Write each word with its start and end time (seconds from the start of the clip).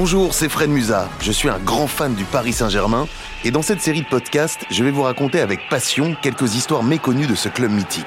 Bonjour, 0.00 0.32
c'est 0.32 0.48
Fred 0.48 0.70
Musa. 0.70 1.10
Je 1.20 1.32
suis 1.32 1.48
un 1.48 1.58
grand 1.58 1.88
fan 1.88 2.14
du 2.14 2.22
Paris 2.22 2.52
Saint-Germain 2.52 3.08
et 3.42 3.50
dans 3.50 3.62
cette 3.62 3.80
série 3.80 4.02
de 4.02 4.06
podcasts, 4.06 4.64
je 4.70 4.84
vais 4.84 4.92
vous 4.92 5.02
raconter 5.02 5.40
avec 5.40 5.68
passion 5.68 6.14
quelques 6.22 6.54
histoires 6.54 6.84
méconnues 6.84 7.26
de 7.26 7.34
ce 7.34 7.48
club 7.48 7.72
mythique. 7.72 8.06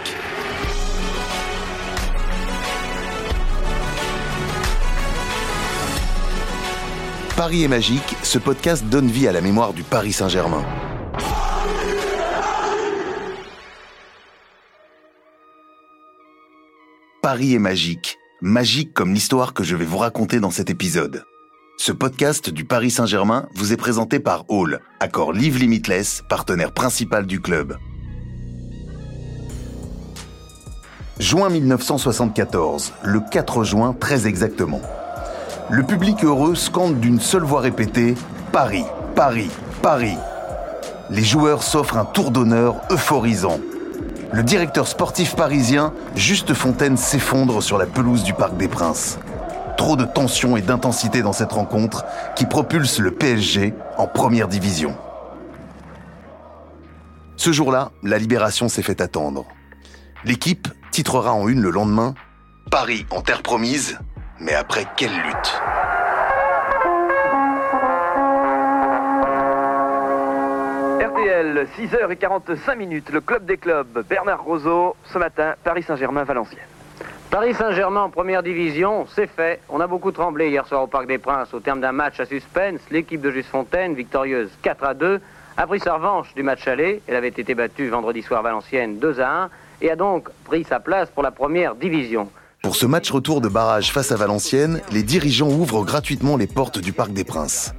Paris 7.35 7.65
est 7.65 7.67
magique, 7.67 8.15
ce 8.23 8.39
podcast 8.39 8.85
donne 8.85 9.09
vie 9.09 9.27
à 9.27 9.33
la 9.33 9.41
mémoire 9.41 9.73
du 9.73 9.83
Paris 9.83 10.13
Saint-Germain. 10.13 10.63
Paris 17.21 17.53
est 17.53 17.59
magique, 17.59 18.17
magique 18.39 18.93
comme 18.93 19.13
l'histoire 19.13 19.53
que 19.53 19.65
je 19.65 19.75
vais 19.75 19.83
vous 19.83 19.97
raconter 19.97 20.39
dans 20.39 20.51
cet 20.51 20.69
épisode. 20.69 21.25
Ce 21.83 21.91
podcast 21.91 22.51
du 22.51 22.63
Paris 22.63 22.91
Saint-Germain 22.91 23.47
vous 23.55 23.73
est 23.73 23.75
présenté 23.75 24.19
par 24.19 24.45
Hall, 24.49 24.81
accord 24.99 25.33
Live 25.33 25.57
Limitless, 25.57 26.21
partenaire 26.29 26.73
principal 26.73 27.25
du 27.25 27.41
club. 27.41 27.75
Juin 31.17 31.49
1974, 31.49 32.93
le 33.01 33.19
4 33.19 33.63
juin 33.63 33.95
très 33.99 34.27
exactement. 34.27 34.81
Le 35.71 35.81
public 35.81 36.23
heureux 36.23 36.53
scande 36.53 36.99
d'une 36.99 37.19
seule 37.19 37.41
voix 37.41 37.61
répétée 37.61 38.13
Paris, 38.51 38.85
Paris, 39.15 39.49
Paris. 39.81 40.17
Les 41.09 41.23
joueurs 41.23 41.63
s'offrent 41.63 41.97
un 41.97 42.05
tour 42.05 42.29
d'honneur 42.29 42.75
euphorisant. 42.91 43.59
Le 44.31 44.43
directeur 44.43 44.87
sportif 44.87 45.35
parisien, 45.35 45.93
Juste 46.13 46.53
Fontaine, 46.53 46.95
s'effondre 46.95 47.63
sur 47.63 47.79
la 47.79 47.87
pelouse 47.87 48.21
du 48.21 48.35
Parc 48.35 48.55
des 48.55 48.67
Princes. 48.67 49.17
Trop 49.81 49.95
de 49.95 50.05
tension 50.05 50.57
et 50.57 50.61
d'intensité 50.61 51.23
dans 51.23 51.33
cette 51.33 51.53
rencontre 51.53 52.05
qui 52.35 52.45
propulse 52.45 52.99
le 52.99 53.09
PSG 53.09 53.73
en 53.97 54.05
première 54.05 54.47
division. 54.47 54.95
Ce 57.35 57.51
jour-là, 57.51 57.89
la 58.03 58.19
libération 58.19 58.69
s'est 58.69 58.83
fait 58.83 59.01
attendre. 59.01 59.47
L'équipe 60.23 60.67
titrera 60.91 61.33
en 61.33 61.47
une 61.47 61.63
le 61.63 61.71
lendemain 61.71 62.13
Paris 62.69 63.07
en 63.09 63.21
terre 63.21 63.41
promise, 63.41 63.97
mais 64.39 64.53
après 64.53 64.85
quelle 64.95 65.15
lutte? 65.15 65.61
RTL, 70.99 71.67
6h45 71.79 72.77
minutes, 72.77 73.09
le 73.09 73.19
club 73.19 73.47
des 73.47 73.57
clubs, 73.57 74.05
Bernard 74.07 74.43
Roseau, 74.43 74.95
ce 75.11 75.17
matin, 75.17 75.55
Paris 75.63 75.81
Saint-Germain, 75.81 76.23
Valenciennes. 76.23 76.67
Paris 77.31 77.53
Saint-Germain 77.53 78.09
première 78.09 78.43
division, 78.43 79.07
c'est 79.15 79.25
fait. 79.25 79.61
On 79.69 79.79
a 79.79 79.87
beaucoup 79.87 80.11
tremblé 80.11 80.49
hier 80.49 80.67
soir 80.67 80.83
au 80.83 80.87
Parc 80.87 81.07
des 81.07 81.17
Princes. 81.17 81.53
Au 81.53 81.61
terme 81.61 81.79
d'un 81.79 81.93
match 81.93 82.19
à 82.19 82.25
suspense, 82.25 82.81
l'équipe 82.91 83.21
de 83.21 83.31
Juste 83.31 83.47
Fontaine, 83.47 83.95
victorieuse 83.95 84.49
4 84.63 84.83
à 84.83 84.93
2, 84.93 85.21
a 85.55 85.65
pris 85.65 85.79
sa 85.79 85.93
revanche 85.93 86.35
du 86.35 86.43
match 86.43 86.67
aller. 86.67 87.01
Elle 87.07 87.15
avait 87.15 87.29
été 87.29 87.55
battue 87.55 87.87
vendredi 87.87 88.21
soir 88.21 88.43
Valenciennes 88.43 88.99
2 88.99 89.21
à 89.21 89.43
1 89.43 89.49
et 89.79 89.89
a 89.89 89.95
donc 89.95 90.27
pris 90.43 90.65
sa 90.65 90.81
place 90.81 91.09
pour 91.09 91.23
la 91.23 91.31
première 91.31 91.75
division. 91.75 92.29
Pour 92.63 92.75
ce 92.75 92.85
match 92.85 93.09
retour 93.09 93.39
de 93.39 93.47
barrage 93.47 93.93
face 93.93 94.11
à 94.11 94.17
Valenciennes, 94.17 94.81
les 94.91 95.01
dirigeants 95.01 95.49
ouvrent 95.49 95.85
gratuitement 95.85 96.35
les 96.35 96.47
portes 96.47 96.79
du 96.79 96.91
Parc 96.91 97.13
des 97.13 97.23
Princes. 97.23 97.73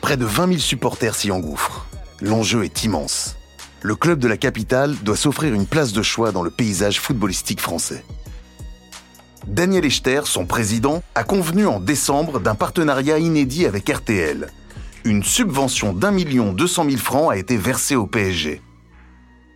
Près 0.00 0.16
de 0.16 0.24
20 0.24 0.48
000 0.48 0.58
supporters 0.58 1.14
s'y 1.14 1.30
engouffrent. 1.30 1.86
L'enjeu 2.20 2.64
est 2.64 2.82
immense. 2.82 3.36
Le 3.82 3.94
club 3.94 4.18
de 4.18 4.26
la 4.26 4.36
capitale 4.36 4.96
doit 5.04 5.14
s'offrir 5.14 5.54
une 5.54 5.66
place 5.66 5.92
de 5.92 6.02
choix 6.02 6.32
dans 6.32 6.42
le 6.42 6.50
paysage 6.50 6.98
footballistique 6.98 7.60
français. 7.60 8.02
Daniel 9.46 9.84
Echter, 9.84 10.22
son 10.24 10.46
président, 10.46 11.02
a 11.14 11.22
convenu 11.22 11.66
en 11.66 11.78
décembre 11.78 12.40
d'un 12.40 12.54
partenariat 12.54 13.18
inédit 13.18 13.66
avec 13.66 13.88
RTL. 13.88 14.48
Une 15.04 15.22
subvention 15.22 15.92
d'un 15.92 16.12
million 16.12 16.52
deux 16.52 16.66
cent 16.66 16.84
mille 16.84 16.98
francs 16.98 17.30
a 17.30 17.36
été 17.36 17.56
versée 17.58 17.94
au 17.94 18.06
PSG. 18.06 18.62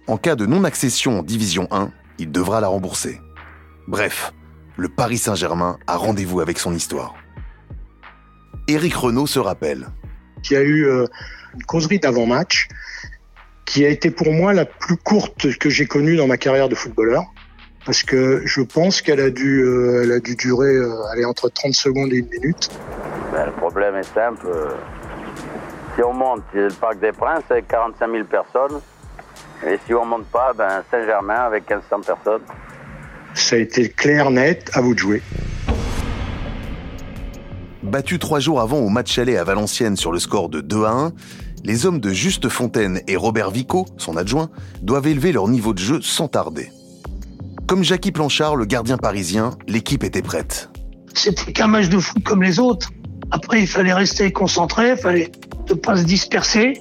En 0.07 0.19
cas 0.19 0.37
de 0.37 0.45
non-accession 0.45 1.21
en 1.21 1.23
Division 1.23 1.69
1, 1.71 1.91
il 2.19 2.31
devra 2.31 2.61
la 2.61 2.69
rembourser. 2.69 3.21
Bref, 3.87 4.33
le 4.77 4.89
Paris 4.89 5.19
Saint-Germain 5.19 5.79
a 5.87 5.97
rendez-vous 5.97 6.41
avec 6.41 6.59
son 6.59 6.75
histoire. 6.75 7.15
Éric 8.69 8.95
Renault 8.95 9.27
se 9.27 9.39
rappelle. 9.39 9.89
Il 10.45 10.53
y 10.53 10.57
a 10.57 10.63
eu 10.63 10.85
euh, 10.85 11.07
une 11.55 11.65
causerie 11.65 11.99
d'avant-match 11.99 12.69
qui 13.65 13.87
a 13.87 13.89
été 13.89 14.11
pour 14.11 14.33
moi 14.33 14.53
la 14.53 14.67
plus 14.67 14.97
courte 14.97 15.59
que 15.59 15.71
j'ai 15.71 15.87
connue 15.87 16.17
dans 16.17 16.27
ma 16.27 16.37
carrière 16.37 16.69
de 16.69 16.75
footballeur. 16.75 17.25
Parce 17.89 18.03
que 18.03 18.43
je 18.45 18.61
pense 18.61 19.01
qu'elle 19.01 19.19
a 19.19 19.31
dû, 19.31 19.63
euh, 19.63 20.03
elle 20.05 20.13
a 20.13 20.21
dû 20.21 20.37
durer 20.37 20.75
euh, 20.75 21.07
aller 21.11 21.25
entre 21.25 21.49
30 21.49 21.73
secondes 21.73 22.13
et 22.13 22.17
une 22.17 22.29
minute. 22.29 22.69
Ben, 23.33 23.47
le 23.47 23.53
problème 23.53 23.97
est 23.97 24.15
simple. 24.15 24.47
Si 25.95 26.03
on 26.03 26.13
monte, 26.13 26.43
le 26.53 26.69
Parc 26.69 27.01
des 27.01 27.13
Princes 27.13 27.45
avec 27.49 27.67
45 27.69 28.11
000 28.11 28.25
personnes. 28.25 28.81
Et 29.67 29.79
si 29.87 29.95
on 29.95 30.05
monte 30.05 30.27
pas, 30.27 30.53
ben 30.53 30.83
Saint-Germain 30.91 31.41
avec 31.47 31.63
1500 31.71 32.01
personnes. 32.03 32.43
Ça 33.33 33.57
a 33.57 33.59
été 33.59 33.89
clair, 33.89 34.31
net, 34.31 34.71
à 34.75 34.83
vous 34.83 34.93
de 34.93 34.99
jouer. 34.99 35.23
Battus 37.83 38.19
trois 38.19 38.39
jours 38.39 38.61
avant 38.61 38.81
au 38.81 38.91
match 38.91 39.19
aller 39.19 39.39
à 39.39 39.45
Valenciennes 39.45 39.97
sur 39.97 40.13
le 40.13 40.19
score 40.19 40.51
de 40.51 40.61
2 40.61 40.85
à 40.85 40.91
1, 40.91 41.13
les 41.65 41.87
hommes 41.87 42.01
de 42.01 42.11
Juste 42.11 42.51
Fontaine 42.51 43.01
et 43.09 43.17
Robert 43.17 43.51
Vico, 43.51 43.87
son 43.97 44.19
adjoint, 44.19 44.51
doivent 44.83 45.07
élever 45.07 45.33
leur 45.33 45.49
niveau 45.49 45.73
de 45.73 45.79
jeu 45.79 46.03
sans 46.03 46.29
tarder. 46.29 46.71
Comme 47.69 47.85
Jackie 47.85 48.13
Planchard, 48.13 48.57
le 48.57 48.65
gardien 48.65 48.97
parisien, 48.97 49.51
l'équipe 49.67 50.03
était 50.03 50.23
prête. 50.23 50.71
C'était 51.13 51.53
qu'un 51.53 51.67
match 51.67 51.91
de 51.91 51.99
foot 51.99 52.25
comme 52.25 52.43
les 52.43 52.59
autres. 52.59 52.89
Après, 53.31 53.61
il 53.61 53.67
fallait 53.67 53.93
rester 53.93 54.33
concentré, 54.33 54.93
il 54.93 54.97
fallait 54.97 55.31
ne 55.69 55.75
pas 55.75 55.99
se 55.99 56.05
disperser 56.05 56.81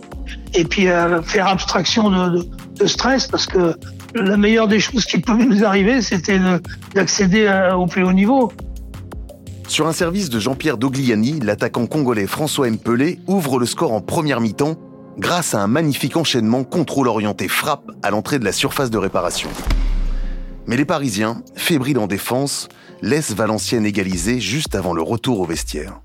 et 0.53 0.63
puis 0.63 0.87
euh, 0.87 1.21
faire 1.21 1.47
abstraction 1.47 2.09
de, 2.09 2.37
de, 2.37 2.47
de, 2.79 2.87
stress 2.87 3.27
parce 3.27 3.45
que 3.47 3.75
la 4.15 4.37
meilleure 4.37 4.69
des 4.69 4.79
choses 4.79 5.03
qui 5.05 5.17
pouvaient 5.17 5.45
nous 5.45 5.65
arriver, 5.65 6.01
c'était 6.01 6.39
d'accéder 6.95 7.69
au 7.75 7.85
plus 7.87 8.05
haut 8.05 8.13
niveau. 8.13 8.53
Sur 9.67 9.87
un 9.87 9.93
service 9.93 10.29
de 10.29 10.39
Jean-Pierre 10.39 10.77
Dogliani, 10.77 11.41
l'attaquant 11.41 11.85
congolais 11.85 12.27
François 12.27 12.71
Mpelé 12.71 13.19
ouvre 13.27 13.59
le 13.59 13.65
score 13.65 13.91
en 13.91 13.99
première 13.99 14.39
mi-temps 14.39 14.77
grâce 15.17 15.53
à 15.53 15.61
un 15.61 15.67
magnifique 15.67 16.15
enchaînement 16.15 16.63
contrôle 16.63 17.09
orienté 17.09 17.49
frappe 17.49 17.91
à 18.03 18.09
l'entrée 18.09 18.39
de 18.39 18.45
la 18.45 18.53
surface 18.53 18.89
de 18.89 18.97
réparation. 18.97 19.49
Mais 20.67 20.75
les 20.75 20.83
Parisiens, 20.83 21.41
fébriles 21.55 21.97
en 21.97 22.07
défense, 22.07 22.67
laissent 23.01 23.33
Valenciennes 23.33 23.85
égaliser 23.85 24.41
juste 24.41 24.75
avant 24.75 24.93
le 24.93 25.01
retour 25.01 25.39
au 25.39 25.45
vestiaire. 25.45 26.01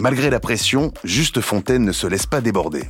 Malgré 0.00 0.30
la 0.30 0.38
pression, 0.38 0.92
Juste 1.02 1.40
Fontaine 1.40 1.84
ne 1.84 1.90
se 1.90 2.06
laisse 2.06 2.26
pas 2.26 2.40
déborder. 2.40 2.84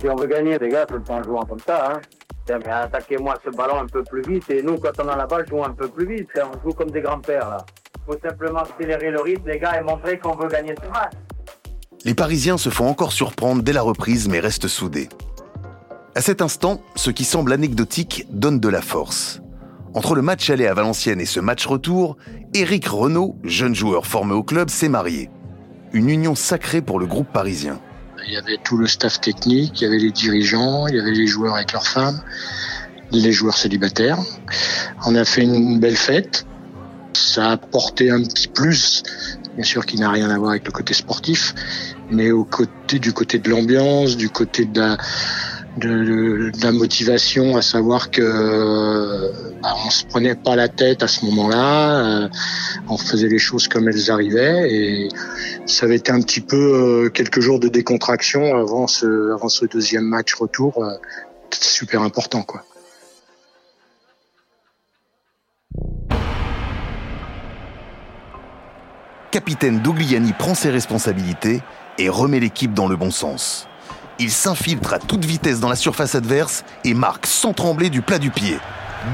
Si 0.00 0.08
on 0.08 0.14
veut 0.14 0.28
gagner, 0.28 0.56
les 0.58 0.68
gars, 0.68 0.86
tout 0.86 0.94
le 0.94 1.02
temps 1.02 1.20
jouer 1.24 1.40
comme 1.48 1.58
ça. 1.66 1.92
Hein. 1.92 2.00
Mais 2.48 2.70
attaquez-moi 2.70 3.34
ce 3.44 3.50
ballon 3.50 3.80
un 3.80 3.86
peu 3.86 4.04
plus 4.04 4.22
vite. 4.22 4.48
Et 4.50 4.62
nous, 4.62 4.78
quand 4.78 4.92
on 5.02 5.08
a 5.08 5.16
la 5.16 5.26
balle, 5.26 5.44
jouons 5.48 5.64
un 5.64 5.72
peu 5.72 5.88
plus 5.88 6.06
vite. 6.06 6.28
On 6.36 6.68
joue 6.68 6.72
comme 6.72 6.92
des 6.92 7.00
grands-pères, 7.00 7.50
là. 7.50 7.66
faut 8.06 8.16
simplement 8.22 8.60
accélérer 8.60 9.10
le 9.10 9.20
rythme, 9.20 9.48
les 9.48 9.58
gars, 9.58 9.80
et 9.80 9.82
montrer 9.82 10.20
qu'on 10.20 10.36
veut 10.36 10.48
gagner 10.48 10.74
ce 10.80 10.88
match. 10.88 11.12
Les 12.04 12.14
Parisiens 12.14 12.58
se 12.58 12.70
font 12.70 12.86
encore 12.86 13.10
surprendre 13.10 13.62
dès 13.64 13.72
la 13.72 13.82
reprise, 13.82 14.28
mais 14.28 14.38
restent 14.38 14.68
soudés. 14.68 15.08
À 16.14 16.20
cet 16.20 16.40
instant, 16.42 16.80
ce 16.94 17.10
qui 17.10 17.24
semble 17.24 17.52
anecdotique 17.52 18.26
donne 18.30 18.60
de 18.60 18.68
la 18.68 18.80
force. 18.80 19.42
Entre 19.94 20.14
le 20.14 20.22
match 20.22 20.50
aller 20.50 20.66
à 20.66 20.74
Valenciennes 20.74 21.20
et 21.20 21.26
ce 21.26 21.40
match 21.40 21.66
retour, 21.66 22.16
Éric 22.54 22.86
Renault, 22.88 23.36
jeune 23.42 23.74
joueur 23.74 24.06
formé 24.06 24.34
au 24.34 24.42
club, 24.42 24.68
s'est 24.68 24.88
marié. 24.88 25.30
Une 25.92 26.10
union 26.10 26.34
sacrée 26.34 26.82
pour 26.82 26.98
le 26.98 27.06
groupe 27.06 27.28
parisien. 27.32 27.80
Il 28.26 28.34
y 28.34 28.36
avait 28.36 28.58
tout 28.62 28.76
le 28.76 28.86
staff 28.86 29.20
technique, 29.20 29.80
il 29.80 29.84
y 29.84 29.86
avait 29.86 29.98
les 29.98 30.10
dirigeants, 30.10 30.86
il 30.86 30.96
y 30.96 31.00
avait 31.00 31.12
les 31.12 31.26
joueurs 31.26 31.54
avec 31.54 31.72
leurs 31.72 31.86
femmes, 31.86 32.20
les 33.10 33.32
joueurs 33.32 33.56
célibataires. 33.56 34.18
On 35.06 35.14
a 35.14 35.24
fait 35.24 35.42
une 35.42 35.80
belle 35.80 35.96
fête. 35.96 36.44
Ça 37.14 37.48
a 37.48 37.52
apporté 37.52 38.10
un 38.10 38.22
petit 38.22 38.48
plus, 38.48 39.02
bien 39.56 39.64
sûr 39.64 39.86
qui 39.86 39.96
n'a 39.96 40.10
rien 40.10 40.28
à 40.28 40.38
voir 40.38 40.50
avec 40.50 40.66
le 40.66 40.72
côté 40.72 40.92
sportif, 40.92 41.54
mais 42.10 42.30
au 42.30 42.44
côté 42.44 42.98
du 42.98 43.12
côté 43.12 43.38
de 43.38 43.48
l'ambiance, 43.48 44.16
du 44.16 44.28
côté 44.28 44.66
de 44.66 44.78
la, 44.78 44.98
de, 45.78 46.50
la 46.62 46.72
motivation, 46.72 47.56
à 47.56 47.62
savoir 47.62 48.10
que 48.10 49.32
bah, 49.62 49.74
on 49.86 49.90
se 49.90 50.04
prenait 50.04 50.34
pas 50.34 50.56
la 50.56 50.68
tête 50.68 51.02
à 51.02 51.08
ce 51.08 51.24
moment-là, 51.26 52.24
euh, 52.24 52.28
on 52.88 52.96
faisait 52.96 53.28
les 53.28 53.38
choses 53.38 53.68
comme 53.68 53.88
elles 53.88 54.10
arrivaient 54.10 54.72
et 54.72 55.08
ça 55.66 55.86
avait 55.86 55.96
été 55.96 56.12
un 56.12 56.20
petit 56.20 56.40
peu 56.40 56.56
euh, 56.56 57.10
quelques 57.10 57.40
jours 57.40 57.60
de 57.60 57.68
décontraction 57.68 58.56
avant 58.56 58.86
ce, 58.86 59.66
deuxième 59.66 60.04
match 60.04 60.34
retour, 60.34 60.82
euh, 60.82 60.90
super 61.52 62.02
important 62.02 62.42
quoi. 62.42 62.64
Capitaine 69.30 69.80
Dogliani 69.80 70.32
prend 70.32 70.54
ses 70.54 70.70
responsabilités 70.70 71.60
et 71.98 72.08
remet 72.08 72.40
l'équipe 72.40 72.72
dans 72.72 72.88
le 72.88 72.96
bon 72.96 73.10
sens. 73.10 73.67
Il 74.20 74.32
s'infiltre 74.32 74.94
à 74.94 74.98
toute 74.98 75.24
vitesse 75.24 75.60
dans 75.60 75.68
la 75.68 75.76
surface 75.76 76.16
adverse 76.16 76.64
et 76.84 76.92
marque 76.92 77.26
sans 77.26 77.52
trembler 77.52 77.88
du 77.88 78.02
plat 78.02 78.18
du 78.18 78.30
pied. 78.30 78.58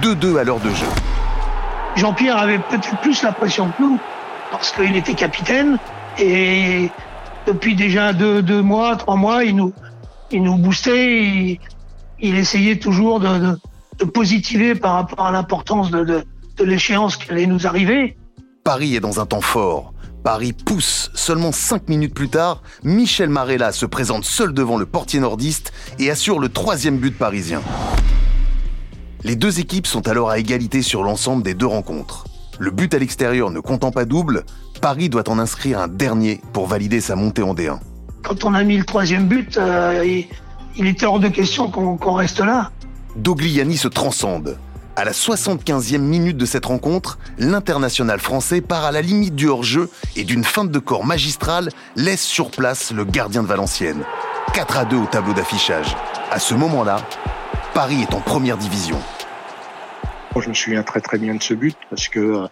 2-2 0.02 0.38
à 0.38 0.44
l'heure 0.44 0.60
de 0.60 0.70
jeu. 0.70 0.86
Jean-Pierre 1.96 2.38
avait 2.38 2.58
peut-être 2.58 2.98
plus 3.02 3.22
la 3.22 3.32
pression 3.32 3.68
que 3.68 3.82
nous, 3.82 3.98
parce 4.50 4.72
qu'il 4.72 4.96
était 4.96 5.14
capitaine 5.14 5.78
et 6.18 6.90
depuis 7.46 7.74
déjà 7.74 8.12
deux, 8.12 8.42
deux 8.42 8.62
mois, 8.62 8.96
trois 8.96 9.16
mois, 9.16 9.44
il 9.44 9.56
nous, 9.56 9.72
il 10.30 10.42
nous 10.42 10.56
boostait, 10.56 11.22
il, 11.22 11.60
il 12.20 12.36
essayait 12.36 12.78
toujours 12.78 13.20
de, 13.20 13.38
de, 13.38 13.58
de, 13.98 14.04
positiver 14.04 14.74
par 14.74 14.94
rapport 14.94 15.26
à 15.26 15.30
l'importance 15.30 15.90
de, 15.90 16.02
de, 16.04 16.24
de 16.56 16.64
l'échéance 16.64 17.16
qui 17.16 17.30
allait 17.30 17.46
nous 17.46 17.66
arriver. 17.66 18.16
Paris 18.64 18.96
est 18.96 19.00
dans 19.00 19.20
un 19.20 19.26
temps 19.26 19.42
fort. 19.42 19.93
Paris 20.24 20.54
pousse. 20.54 21.10
Seulement 21.12 21.52
cinq 21.52 21.90
minutes 21.90 22.14
plus 22.14 22.30
tard, 22.30 22.62
Michel 22.82 23.28
Marella 23.28 23.72
se 23.72 23.84
présente 23.84 24.24
seul 24.24 24.54
devant 24.54 24.78
le 24.78 24.86
portier 24.86 25.20
nordiste 25.20 25.70
et 25.98 26.10
assure 26.10 26.40
le 26.40 26.48
troisième 26.48 26.96
but 26.96 27.16
parisien. 27.16 27.60
Les 29.22 29.36
deux 29.36 29.60
équipes 29.60 29.86
sont 29.86 30.08
alors 30.08 30.30
à 30.30 30.38
égalité 30.38 30.80
sur 30.80 31.02
l'ensemble 31.02 31.42
des 31.42 31.52
deux 31.52 31.66
rencontres. 31.66 32.24
Le 32.58 32.70
but 32.70 32.94
à 32.94 32.98
l'extérieur 32.98 33.50
ne 33.50 33.60
comptant 33.60 33.90
pas 33.90 34.06
double, 34.06 34.44
Paris 34.80 35.10
doit 35.10 35.28
en 35.28 35.38
inscrire 35.38 35.78
un 35.78 35.88
dernier 35.88 36.40
pour 36.54 36.66
valider 36.68 37.02
sa 37.02 37.16
montée 37.16 37.42
en 37.42 37.54
D1. 37.54 37.78
Quand 38.22 38.44
on 38.44 38.54
a 38.54 38.64
mis 38.64 38.78
le 38.78 38.84
troisième 38.84 39.28
but, 39.28 39.58
euh, 39.58 40.02
il, 40.06 40.26
il, 40.78 40.86
était 40.86 41.04
hors 41.04 41.20
de 41.20 41.28
question 41.28 41.70
qu'on 41.70 41.98
qu 41.98 42.08
reste 42.08 42.40
là. 42.40 42.70
Dogliani 43.16 43.76
se 43.76 43.88
transcende. 43.88 44.56
À 44.96 45.04
la 45.04 45.10
75e 45.10 45.98
minute 45.98 46.36
de 46.36 46.46
cette 46.46 46.66
rencontre, 46.66 47.18
l'international 47.36 48.20
français 48.20 48.60
part 48.60 48.84
à 48.84 48.92
la 48.92 49.02
limite 49.02 49.34
du 49.34 49.48
hors-jeu 49.48 49.90
et 50.14 50.22
d'une 50.22 50.44
feinte 50.44 50.70
de 50.70 50.78
corps 50.78 51.04
magistrale 51.04 51.70
laisse 51.96 52.22
sur 52.22 52.52
place 52.52 52.92
le 52.92 53.04
gardien 53.04 53.42
de 53.42 53.48
Valenciennes. 53.48 54.04
4 54.54 54.76
à 54.78 54.84
2 54.84 54.96
au 54.96 55.06
tableau 55.06 55.32
d'affichage. 55.32 55.96
À 56.30 56.38
ce 56.38 56.54
moment-là, 56.54 56.98
Paris 57.74 58.02
est 58.02 58.14
en 58.14 58.20
première 58.20 58.56
division. 58.56 58.96
Je 60.40 60.48
me 60.48 60.54
souviens 60.54 60.84
très 60.84 61.00
très 61.00 61.18
bien 61.18 61.34
de 61.34 61.42
ce 61.42 61.54
but 61.54 61.76
parce 61.90 62.06
que 62.06 62.20
euh, 62.20 62.46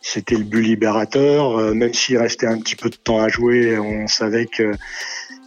c'était 0.00 0.36
le 0.36 0.44
but 0.44 0.62
libérateur. 0.62 1.56
Euh, 1.56 1.72
même 1.72 1.94
s'il 1.94 2.18
restait 2.18 2.48
un 2.48 2.58
petit 2.58 2.74
peu 2.74 2.90
de 2.90 2.96
temps 2.96 3.20
à 3.20 3.28
jouer, 3.28 3.78
on 3.78 4.08
savait 4.08 4.46
que 4.46 4.72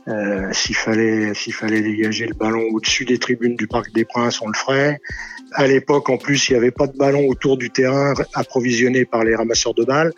euh, 0.09 0.51
s'il 0.51 0.75
fallait 0.75 1.33
s'il 1.33 1.53
fallait 1.53 1.81
dégager 1.81 2.25
le 2.25 2.33
ballon 2.33 2.63
au-dessus 2.73 3.05
des 3.05 3.19
tribunes 3.19 3.55
du 3.55 3.67
Parc 3.67 3.93
des 3.93 4.05
Princes, 4.05 4.41
on 4.41 4.47
le 4.47 4.55
ferait. 4.55 4.99
À 5.53 5.67
l'époque, 5.67 6.09
en 6.09 6.17
plus, 6.17 6.49
il 6.49 6.53
n'y 6.53 6.57
avait 6.57 6.71
pas 6.71 6.87
de 6.87 6.97
ballon 6.97 7.27
autour 7.27 7.57
du 7.57 7.69
terrain 7.69 8.13
approvisionné 8.33 9.05
par 9.05 9.23
les 9.23 9.35
ramasseurs 9.35 9.73
de 9.73 9.83
balles. 9.83 10.13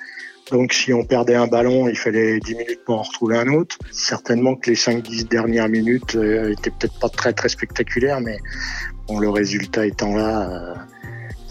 Donc, 0.52 0.74
si 0.74 0.92
on 0.92 1.06
perdait 1.06 1.36
un 1.36 1.48
ballon, 1.48 1.88
il 1.88 1.98
fallait 1.98 2.40
10 2.40 2.56
minutes 2.56 2.84
pour 2.86 3.00
en 3.00 3.04
retrouver 3.04 3.38
un 3.38 3.48
autre. 3.48 3.78
Certainement 3.92 4.56
que 4.56 4.70
les 4.70 4.76
5-10 4.76 5.30
dernières 5.30 5.70
minutes 5.70 6.16
euh, 6.16 6.52
étaient 6.52 6.72
peut-être 6.72 7.00
pas 7.00 7.08
très 7.08 7.32
très 7.32 7.48
spectaculaires, 7.48 8.20
mais 8.20 8.38
bon, 9.08 9.20
le 9.20 9.30
résultat 9.30 9.86
étant 9.86 10.14
là, 10.14 10.50
euh, 10.50 10.76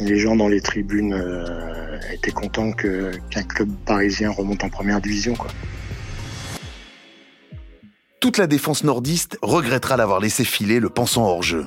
les 0.00 0.18
gens 0.18 0.36
dans 0.36 0.48
les 0.48 0.60
tribunes 0.60 1.14
euh, 1.14 1.98
étaient 2.12 2.30
contents 2.30 2.72
qu'un 2.72 3.42
club 3.42 3.70
parisien 3.86 4.30
remonte 4.30 4.64
en 4.64 4.68
première 4.68 5.00
division. 5.00 5.34
Quoi. 5.34 5.50
Toute 8.20 8.36
la 8.36 8.46
défense 8.46 8.84
nordiste 8.84 9.38
regrettera 9.40 9.96
d'avoir 9.96 10.20
laissé 10.20 10.44
filer 10.44 10.78
le 10.78 10.90
pensant 10.90 11.24
hors 11.24 11.42
jeu. 11.42 11.66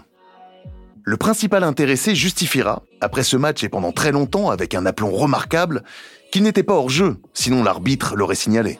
Le 1.03 1.17
principal 1.17 1.63
intéressé 1.63 2.13
justifiera, 2.13 2.83
après 3.01 3.23
ce 3.23 3.37
match 3.37 3.63
et 3.63 3.69
pendant 3.69 3.91
très 3.91 4.11
longtemps 4.11 4.51
avec 4.51 4.75
un 4.75 4.85
aplomb 4.85 5.09
remarquable, 5.09 5.83
qu'il 6.31 6.43
n'était 6.43 6.61
pas 6.61 6.75
hors 6.75 6.91
jeu, 6.91 7.17
sinon 7.33 7.63
l'arbitre 7.63 8.15
l'aurait 8.15 8.35
signalé. 8.35 8.79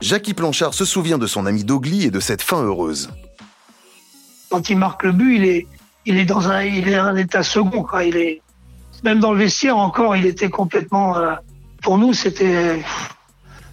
Jackie 0.00 0.34
Planchard 0.34 0.74
se 0.74 0.84
souvient 0.84 1.18
de 1.18 1.28
son 1.28 1.46
ami 1.46 1.62
Dogli 1.62 2.02
et 2.02 2.10
de 2.10 2.18
cette 2.18 2.42
fin 2.42 2.62
heureuse. 2.64 3.10
Quand 4.50 4.68
il 4.68 4.76
marque 4.76 5.04
le 5.04 5.12
but, 5.12 5.66
il 6.04 6.18
est, 6.18 6.24
dans 6.24 6.48
un, 6.48 7.16
état 7.16 7.44
second. 7.44 7.86
Il 8.04 8.16
est, 8.16 8.42
même 9.04 9.20
dans 9.20 9.32
le 9.32 9.38
vestiaire 9.38 9.76
encore, 9.76 10.16
il 10.16 10.26
était 10.26 10.50
complètement. 10.50 11.16
Euh, 11.16 11.36
pour 11.80 11.96
nous, 11.96 12.12
c'était, 12.12 12.82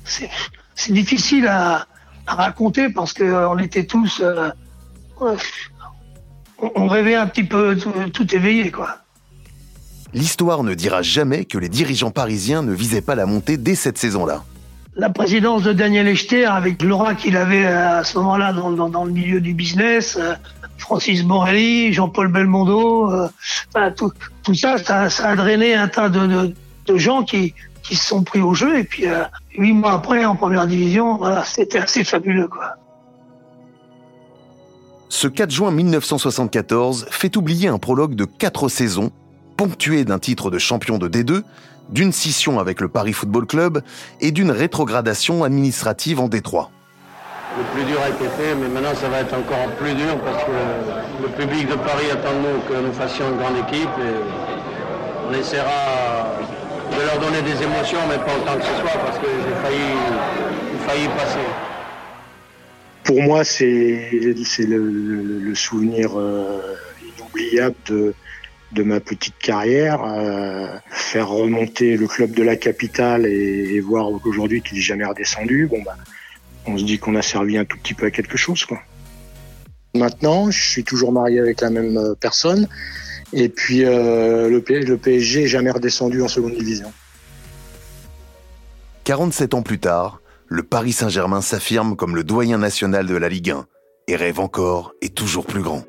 c'est 0.03 0.93
difficile 0.93 1.47
à, 1.47 1.87
à, 2.25 2.35
raconter 2.35 2.89
parce 2.89 3.13
que 3.13 3.47
on 3.47 3.57
était 3.57 3.85
tous. 3.85 4.21
Euh, 4.21 4.49
on 6.59 6.87
rêvait 6.87 7.15
un 7.15 7.27
petit 7.27 7.43
peu 7.43 7.77
tout, 7.77 7.93
tout 8.13 8.35
éveillé, 8.35 8.71
quoi. 8.71 8.97
L'histoire 10.13 10.63
ne 10.63 10.73
dira 10.73 11.01
jamais 11.01 11.43
que 11.43 11.57
les 11.57 11.67
dirigeants 11.67 12.11
parisiens 12.11 12.63
ne 12.63 12.73
visaient 12.73 13.01
pas 13.01 13.15
la 13.15 13.25
montée 13.25 13.57
dès 13.57 13.75
cette 13.75 13.97
saison-là. 13.97 14.45
La 14.95 15.09
présidence 15.09 15.63
de 15.63 15.73
Daniel 15.73 16.07
Echter, 16.07 16.45
avec 16.45 16.81
l'aura 16.81 17.15
qu'il 17.15 17.35
avait 17.35 17.65
à 17.65 18.05
ce 18.05 18.17
moment-là 18.19 18.53
dans, 18.53 18.71
dans, 18.71 18.87
dans, 18.87 19.03
le 19.03 19.11
milieu 19.11 19.41
du 19.41 19.53
business, 19.53 20.17
euh, 20.17 20.33
Francis 20.77 21.23
Borrelli, 21.23 21.91
Jean-Paul 21.91 22.31
Belmondo, 22.31 23.11
euh, 23.11 23.27
enfin, 23.73 23.91
tout, 23.91 24.13
tout 24.43 24.53
ça, 24.53 24.77
ça, 24.77 25.09
ça, 25.09 25.29
a 25.29 25.35
drainé 25.35 25.73
un 25.75 25.89
tas 25.89 26.07
de, 26.07 26.25
de, 26.25 26.53
de, 26.87 26.97
gens 26.97 27.23
qui, 27.23 27.53
qui 27.83 27.97
se 27.97 28.05
sont 28.05 28.23
pris 28.23 28.39
au 28.39 28.53
jeu. 28.53 28.79
Et 28.79 28.85
puis, 28.85 29.05
euh, 29.05 29.25
huit 29.57 29.73
mois 29.73 29.93
après, 29.93 30.25
en 30.25 30.35
première 30.35 30.67
division, 30.67 31.17
voilà, 31.17 31.43
c'était 31.43 31.79
assez 31.79 32.03
fabuleux, 32.03 32.47
quoi. 32.47 32.75
Ce 35.09 35.27
4 35.27 35.51
juin 35.51 35.71
1974 35.71 37.07
fait 37.09 37.37
oublier 37.37 37.67
un 37.69 37.77
prologue 37.77 38.15
de 38.15 38.25
quatre 38.25 38.67
saisons, 38.69 39.11
ponctué 39.55 40.03
d'un 40.03 40.19
titre 40.19 40.51
de 40.51 40.57
champion 40.57 40.97
de 40.97 41.07
D2, 41.07 41.43
d'une 41.89 42.11
scission 42.11 42.59
avec 42.59 42.81
le 42.81 42.89
Paris 42.89 43.13
Football 43.13 43.45
Club 43.45 43.81
et 44.19 44.31
d'une 44.31 44.51
rétrogradation 44.51 45.43
administrative 45.43 46.19
en 46.19 46.27
D3. 46.27 46.67
Le 47.57 47.63
plus 47.73 47.85
dur 47.85 47.97
a 48.03 48.09
été 48.09 48.25
fait, 48.25 48.55
mais 48.55 48.67
maintenant 48.67 48.95
ça 48.95 49.07
va 49.07 49.19
être 49.19 49.33
encore 49.33 49.71
plus 49.77 49.93
dur 49.93 50.17
parce 50.25 50.43
que 50.43 51.21
le 51.21 51.29
public 51.29 51.69
de 51.69 51.75
Paris 51.75 52.11
attend 52.11 52.33
de 52.33 52.39
nous 52.39 52.59
que 52.67 52.85
nous 52.85 52.93
fassions 52.93 53.29
une 53.29 53.37
grande 53.37 53.57
équipe 53.69 53.87
et 53.99 55.29
on 55.29 55.33
essaiera 55.33 56.04
de 56.91 57.01
leur 57.05 57.19
donner 57.19 57.41
des 57.41 57.63
émotions, 57.63 57.99
mais 58.09 58.17
pas 58.17 58.35
autant 58.37 58.57
que 58.57 58.65
ce 58.65 58.75
soit 58.81 58.99
parce 59.05 59.17
que 59.19 59.27
j'ai 59.27 59.55
failli, 59.63 60.87
failli 60.87 61.07
passer 61.17 61.45
pour 63.05 63.21
moi, 63.21 63.43
c'est 63.43 64.09
le, 64.11 65.39
le, 65.39 65.55
souvenir 65.55 66.19
euh, 66.19 66.59
inoubliable 67.15 67.75
de, 67.85 68.15
de 68.71 68.83
ma 68.83 68.99
petite 68.99 69.37
carrière. 69.37 70.03
Euh, 70.03 70.67
faire 70.89 71.29
remonter 71.29 71.97
le 71.97 72.07
club 72.07 72.31
de 72.31 72.41
la 72.41 72.55
capitale 72.55 73.27
et, 73.27 73.79
voir 73.79 74.09
aujourd'hui 74.25 74.61
qu'il 74.61 74.77
n'est 74.77 74.83
jamais 74.83 75.05
redescendu, 75.05 75.67
bon 75.67 75.81
bah, 75.83 75.95
on 76.65 76.77
se 76.79 76.83
dit 76.83 76.97
qu'on 76.97 77.15
a 77.15 77.21
servi 77.21 77.57
un 77.59 77.65
tout 77.65 77.77
petit 77.77 77.93
peu 77.93 78.07
à 78.07 78.11
quelque 78.11 78.37
chose. 78.37 78.65
Quoi. 78.65 78.79
Maintenant, 79.93 80.49
je 80.49 80.71
suis 80.71 80.83
toujours 80.83 81.11
marié 81.11 81.39
avec 81.39 81.61
la 81.61 81.69
même 81.69 82.15
personne. 82.19 82.67
Et 83.37 83.49
puis 83.49 83.83
euh, 83.83 84.49
le, 84.49 84.61
PSG 84.61 85.41
n'est 85.41 85.47
jamais 85.47 85.69
redescendu 85.69 86.21
en 86.21 86.29
seconde 86.29 86.53
division. 86.53 86.91
47 89.03 89.53
ans 89.53 89.61
plus 89.61 89.77
tard, 89.77 90.21
le 90.47 90.63
Paris 90.63 90.93
Saint-Germain 90.93 91.41
s'affirme 91.41 91.97
comme 91.97 92.15
le 92.15 92.23
doyen 92.23 92.57
national 92.57 93.05
de 93.05 93.15
la 93.15 93.27
Ligue 93.27 93.51
1 93.51 93.65
et 94.07 94.15
rêve 94.15 94.39
encore 94.39 94.93
et 95.01 95.09
toujours 95.09 95.45
plus 95.45 95.61
grand. 95.61 95.83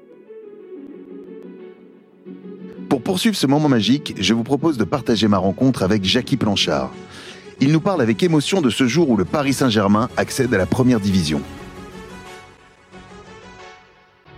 Pour 2.89 3.03
poursuivre 3.03 3.37
ce 3.37 3.47
moment 3.47 3.69
magique, 3.69 4.15
je 4.19 4.35
vous 4.35 4.45
propose 4.45 4.77
de 4.77 4.85
partager 4.85 5.29
ma 5.29 5.39
rencontre 5.39 5.85
avec 5.85 6.03
Jackie 6.05 6.37
Planchard. 6.37 6.93
Il 7.61 7.71
nous 7.71 7.81
parle 7.81 8.03
avec 8.03 8.25
émotion 8.25 8.61
de 8.61 8.71
ce 8.71 8.89
jour 8.89 9.09
où 9.09 9.17
le 9.17 9.25
Paris 9.25 9.53
Saint-Germain 9.53 10.09
accède 10.17 10.53
à 10.53 10.59
la 10.59 10.67
première 10.67 10.99
division. 10.99 11.41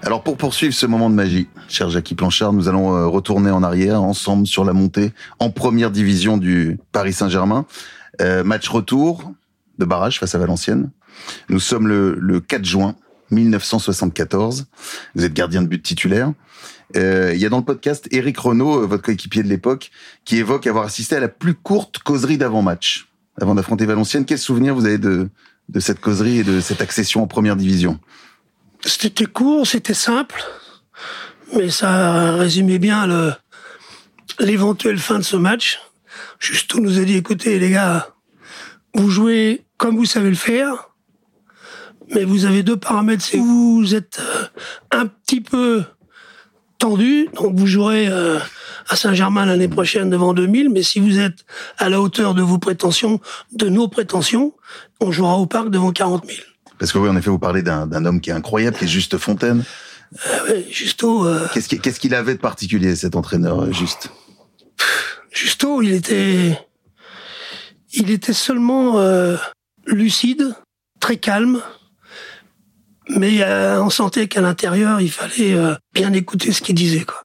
Alors 0.03 0.23
pour 0.23 0.37
poursuivre 0.37 0.73
ce 0.73 0.87
moment 0.87 1.11
de 1.11 1.15
magie, 1.15 1.49
cher 1.69 1.91
Jackie 1.91 2.15
Planchard, 2.15 2.53
nous 2.53 2.69
allons 2.69 3.11
retourner 3.11 3.51
en 3.51 3.63
arrière 3.63 4.03
ensemble 4.03 4.47
sur 4.47 4.65
la 4.65 4.73
montée 4.73 5.13
en 5.39 5.51
première 5.51 5.91
division 5.91 6.39
du 6.39 6.79
Paris 6.93 7.13
Saint-Germain. 7.13 7.67
Euh, 8.21 8.43
match 8.45 8.69
retour, 8.69 9.33
de 9.79 9.85
barrage 9.85 10.19
face 10.19 10.35
à 10.35 10.39
Valenciennes. 10.39 10.91
Nous 11.49 11.61
sommes 11.61 11.89
le, 11.89 12.17
le 12.19 12.41
4 12.41 12.65
juin 12.65 12.95
1974. 13.31 14.67
Vous 15.15 15.25
êtes 15.25 15.35
gardien 15.35 15.63
de 15.63 15.67
but 15.67 15.83
titulaire. 15.83 16.33
Euh, 16.97 17.33
il 17.35 17.41
y 17.41 17.47
a 17.47 17.49
dans 17.49 17.59
le 17.59 17.65
podcast 17.65 18.09
Eric 18.11 18.39
Renault, 18.39 18.87
votre 18.87 19.03
coéquipier 19.03 19.43
de 19.43 19.49
l'époque, 19.49 19.91
qui 20.25 20.37
évoque 20.37 20.67
avoir 20.67 20.85
assisté 20.85 21.17
à 21.17 21.21
la 21.21 21.29
plus 21.29 21.55
courte 21.55 21.99
causerie 21.99 22.39
d'avant-match, 22.39 23.09
avant 23.41 23.55
d'affronter 23.55 23.85
Valenciennes. 23.85 24.25
Quel 24.25 24.39
souvenir 24.39 24.75
vous 24.75 24.87
avez 24.87 24.99
de, 24.99 25.29
de 25.69 25.81
cette 25.81 26.01
causerie 26.01 26.39
et 26.39 26.45
de 26.45 26.61
cette 26.61 26.81
accession 26.81 27.23
en 27.23 27.27
première 27.27 27.57
division? 27.57 27.99
C'était 28.85 29.27
court, 29.27 29.67
c'était 29.67 29.95
simple, 29.95 30.43
mais 31.55 31.71
ça 31.71 32.33
résumait 32.37 32.79
bien 32.79 33.07
le 33.07 33.33
l'éventuelle 34.39 34.99
fin 34.99 35.19
de 35.19 35.25
ce 35.25 35.37
match. 35.37 35.81
Justo 36.39 36.79
nous 36.81 36.99
a 36.99 37.05
dit, 37.05 37.17
écoutez 37.17 37.59
les 37.59 37.71
gars, 37.71 38.15
vous 38.95 39.11
jouez 39.11 39.65
comme 39.77 39.97
vous 39.97 40.05
savez 40.05 40.31
le 40.31 40.37
faire, 40.37 40.91
mais 42.15 42.25
vous 42.25 42.45
avez 42.45 42.63
deux 42.63 42.77
paramètres. 42.77 43.25
Si 43.25 43.39
vous 43.39 43.95
êtes 43.95 44.21
un 44.91 45.07
petit 45.07 45.41
peu 45.41 45.85
tendu, 46.79 47.29
donc 47.35 47.57
vous 47.57 47.67
jouerez 47.67 48.07
à 48.07 48.97
Saint-Germain 48.97 49.45
l'année 49.47 49.69
prochaine 49.69 50.11
devant 50.11 50.35
2000, 50.35 50.71
mais 50.71 50.83
si 50.83 51.01
vous 51.01 51.19
êtes 51.19 51.45
à 51.79 51.89
la 51.89 52.01
hauteur 52.01 52.35
de 52.35 52.43
vos 52.43 52.59
prétentions, 52.59 53.21
de 53.53 53.69
nos 53.69 53.89
prétentions, 53.89 54.55
on 55.01 55.11
jouera 55.11 55.37
au 55.37 55.47
parc 55.47 55.71
devant 55.71 55.93
40 55.93 56.27
000. 56.27 56.39
Parce 56.79 56.93
que 56.93 56.99
oui, 56.99 57.09
en 57.09 57.17
effet, 57.17 57.31
vous 57.31 57.39
parlez 57.39 57.63
d'un 57.63 58.05
homme 58.05 58.21
qui 58.21 58.31
est 58.31 58.35
incroyable, 58.35 58.77
qui 58.77 58.85
est 58.85 58.89
Juste 58.89 59.19
Fontaine. 59.19 59.65
Euh, 60.31 60.63
Justo. 60.71 61.27
Euh... 61.27 61.47
Qu'est-ce 61.53 61.69
qu'il 61.69 62.11
qu 62.11 62.15
avait 62.15 62.35
de 62.35 62.41
particulier, 62.41 62.97
cet 62.97 63.17
entraîneur, 63.17 63.73
Juste? 63.73 64.11
Justo, 65.31 65.83
il 65.83 65.93
était, 65.93 66.59
il 67.93 68.11
était 68.11 68.33
seulement 68.33 68.99
euh, 68.99 69.37
lucide, 69.87 70.55
très 71.01 71.17
calme, 71.17 71.63
Mais 73.09 73.43
euh, 73.43 73.83
on 73.83 73.91
sentait 73.91 74.29
qu'à 74.29 74.41
l'intérieur, 74.41 75.01
il 75.01 75.11
fallait 75.11 75.55
euh, 75.55 75.75
bien 75.95 76.13
écouter 76.13 76.53
ce 76.53 76.61
qu'il 76.61 76.75
disait, 76.75 77.05
quoi. 77.05 77.23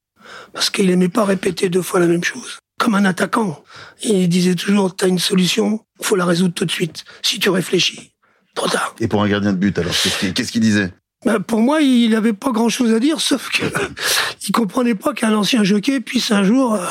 Parce 0.53 0.69
qu'il 0.69 0.89
aimait 0.89 1.10
pas 1.10 1.25
répéter 1.25 1.69
deux 1.69 1.81
fois 1.81 2.00
la 2.00 2.07
même 2.07 2.24
chose. 2.24 2.60
Comme 2.79 2.95
un 2.95 3.05
attaquant. 3.05 3.63
Il 4.03 4.29
disait 4.29 4.55
toujours, 4.55 4.95
t'as 4.95 5.07
une 5.07 5.19
solution, 5.19 5.81
faut 6.01 6.15
la 6.15 6.25
résoudre 6.25 6.53
tout 6.53 6.65
de 6.65 6.72
suite. 6.72 7.03
Si 7.22 7.39
tu 7.39 7.50
réfléchis, 7.50 8.12
trop 8.55 8.67
tard. 8.67 8.95
Et 9.00 9.07
pour 9.07 9.24
un 9.24 9.27
gardien 9.27 9.53
de 9.53 9.57
but, 9.57 9.77
alors, 9.77 9.93
qu'est-ce 9.93 10.51
qu'il 10.51 10.62
disait? 10.62 10.91
Ben, 11.25 11.39
pour 11.39 11.62
moi, 11.62 11.81
il 11.81 12.15
avait 12.15 12.33
pas 12.33 12.51
grand 12.51 12.69
chose 12.69 12.93
à 12.93 13.00
dire, 13.00 13.22
sauf 13.22 13.50
que 13.50 13.63
il 14.48 14.51
comprenait 14.51 14.95
pas 14.95 15.13
qu'un 15.13 15.33
ancien 15.33 15.63
jockey 15.63 16.00
puisse 16.01 16.31
un 16.31 16.43
jour 16.43 16.75
euh, 16.75 16.86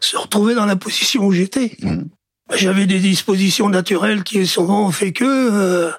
se 0.00 0.16
retrouver 0.16 0.54
dans 0.54 0.66
la 0.66 0.76
position 0.76 1.24
où 1.24 1.32
j'étais. 1.32 1.76
Mhm. 1.80 2.08
J'avais 2.54 2.86
des 2.86 2.98
dispositions 2.98 3.68
naturelles 3.70 4.24
qui 4.24 4.46
souvent 4.46 4.86
ont 4.86 4.90
fait 4.90 5.12
que, 5.12 5.24
euh, 5.24 5.90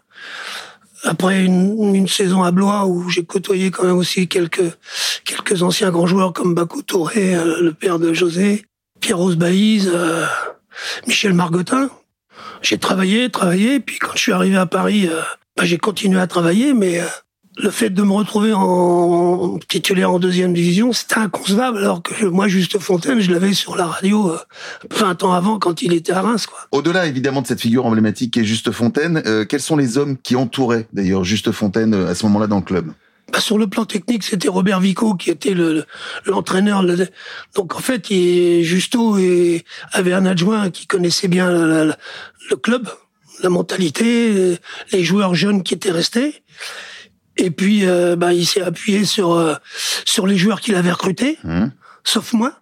après 1.04 1.44
une, 1.44 1.96
une 1.96 2.08
saison 2.08 2.44
à 2.44 2.52
Blois 2.52 2.86
où 2.86 3.10
j'ai 3.10 3.26
côtoyé 3.26 3.72
quand 3.72 3.84
même 3.84 3.98
aussi 3.98 4.28
quelques 4.28 4.78
quelques 5.26 5.64
anciens 5.64 5.90
grands 5.90 6.06
joueurs 6.06 6.34
comme 6.34 6.54
Bakou 6.54 6.82
Touré, 6.82 7.36
euh, 7.36 7.62
le 7.62 7.74
père 7.74 8.00
de 8.00 8.14
José, 8.14 8.66
Pierre-Rose 9.00 9.36
Baïse, 9.36 9.92
euh, 9.94 10.26
Michel 11.08 11.34
Margotin. 11.34 11.90
J'ai 12.64 12.78
travaillé, 12.78 13.30
travaillé, 13.30 13.80
puis 13.80 14.00
quand 14.00 14.14
je 14.16 14.22
suis 14.22 14.32
arrivé 14.32 14.56
à 14.56 14.66
Paris, 14.66 15.08
euh, 15.08 15.22
bah, 15.58 15.66
j'ai 15.66 15.78
continué 15.78 16.20
à 16.20 16.28
travailler, 16.28 16.74
mais 16.74 17.00
euh, 17.00 17.06
le 17.58 17.70
fait 17.70 17.90
de 17.90 18.02
me 18.02 18.14
retrouver 18.14 18.54
en 18.54 19.60
titulaire 19.68 20.12
en 20.12 20.20
deuxième 20.20 20.54
division, 20.54 20.94
c'était 20.94 21.18
inconcevable, 21.18 21.80
alors 21.80 22.02
que 22.02 22.26
moi, 22.26 22.48
Juste 22.48 22.80
Fontaine, 22.80 23.20
je 23.20 23.32
l'avais 23.32 23.54
sur 23.54 23.76
la 23.76 23.86
radio 23.86 24.32
euh, 24.32 24.40
20 24.92 25.24
ans 25.24 25.34
avant 25.34 25.60
quand 25.60 25.82
il 25.82 25.94
était 25.94 26.14
à 26.14 26.22
Reims. 26.22 26.48
Au-delà 26.72 27.06
évidemment 27.06 27.42
de 27.42 27.48
cette 27.48 27.62
figure 27.62 27.86
emblématique 27.86 28.34
qui 28.34 28.40
est 28.40 28.46
Juste 28.46 28.72
Fontaine, 28.72 29.22
euh, 29.26 29.44
quels 29.44 29.62
sont 29.62 29.76
les 29.76 29.98
hommes 29.98 30.18
qui 30.18 30.36
entouraient 30.38 30.88
d'ailleurs 30.94 31.24
Juste 31.26 31.52
Fontaine 31.52 31.94
à 31.94 32.16
ce 32.16 32.26
moment-là 32.26 32.48
dans 32.48 32.58
le 32.58 32.64
club? 32.64 32.94
Bah, 33.34 33.40
sur 33.42 33.58
le 33.58 33.66
plan 33.68 33.84
technique, 33.86 34.24
c'était 34.24 34.48
Robert 34.48 34.80
Vico 34.80 35.16
qui 35.16 35.30
était 35.32 35.54
le 35.56 35.74
le- 35.74 35.86
l'entraîneur. 36.26 36.84
le- 36.84 37.08
donc 37.56 37.76
en 37.76 37.80
fait, 37.80 38.10
il, 38.12 38.64
Justo 38.64 39.18
et, 39.18 39.66
avait 39.92 40.14
un 40.14 40.26
adjoint 40.28 40.70
qui 40.70 40.86
connaissait 40.88 41.28
bien 41.28 41.50
le, 41.52 41.96
club, 42.62 42.88
la 43.42 43.50
mentalité, 43.50 44.58
les 44.92 45.04
joueurs 45.04 45.34
jeunes 45.34 45.64
qui 45.64 45.74
étaient 45.74 45.92
restés. 45.92 46.44
Et 47.38 47.50
puis, 47.50 47.88
euh, 47.88 48.16
bah, 48.16 48.34
il 48.34 48.46
s'est 48.46 48.62
appuyé 48.62 49.04
sur 49.06 49.34
euh, 49.34 49.56
sur 50.06 50.28
les 50.28 50.38
joueurs 50.38 50.62
qu'il 50.62 50.76
avait 50.76 50.92
recrutés, 50.92 51.40
Hum 51.44 51.72
sauf 52.06 52.34
moi. 52.34 52.54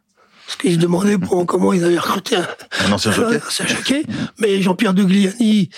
Parce 0.52 0.62
qu'il 0.64 0.74
se 0.74 0.80
demandait 0.80 1.18
pour, 1.18 1.46
comment 1.46 1.72
ils 1.72 1.84
avaient 1.86 1.98
recruté 1.98 2.36
un, 2.36 2.46
Un 2.86 2.92
ancien 2.92 3.12
jockey 3.14 3.40
c'est 3.50 3.68
choqué. 3.70 4.04
Mais 4.40 4.62
Jean-Pierre 4.62 4.94
de 4.94 5.04
Gliani, 5.06 5.70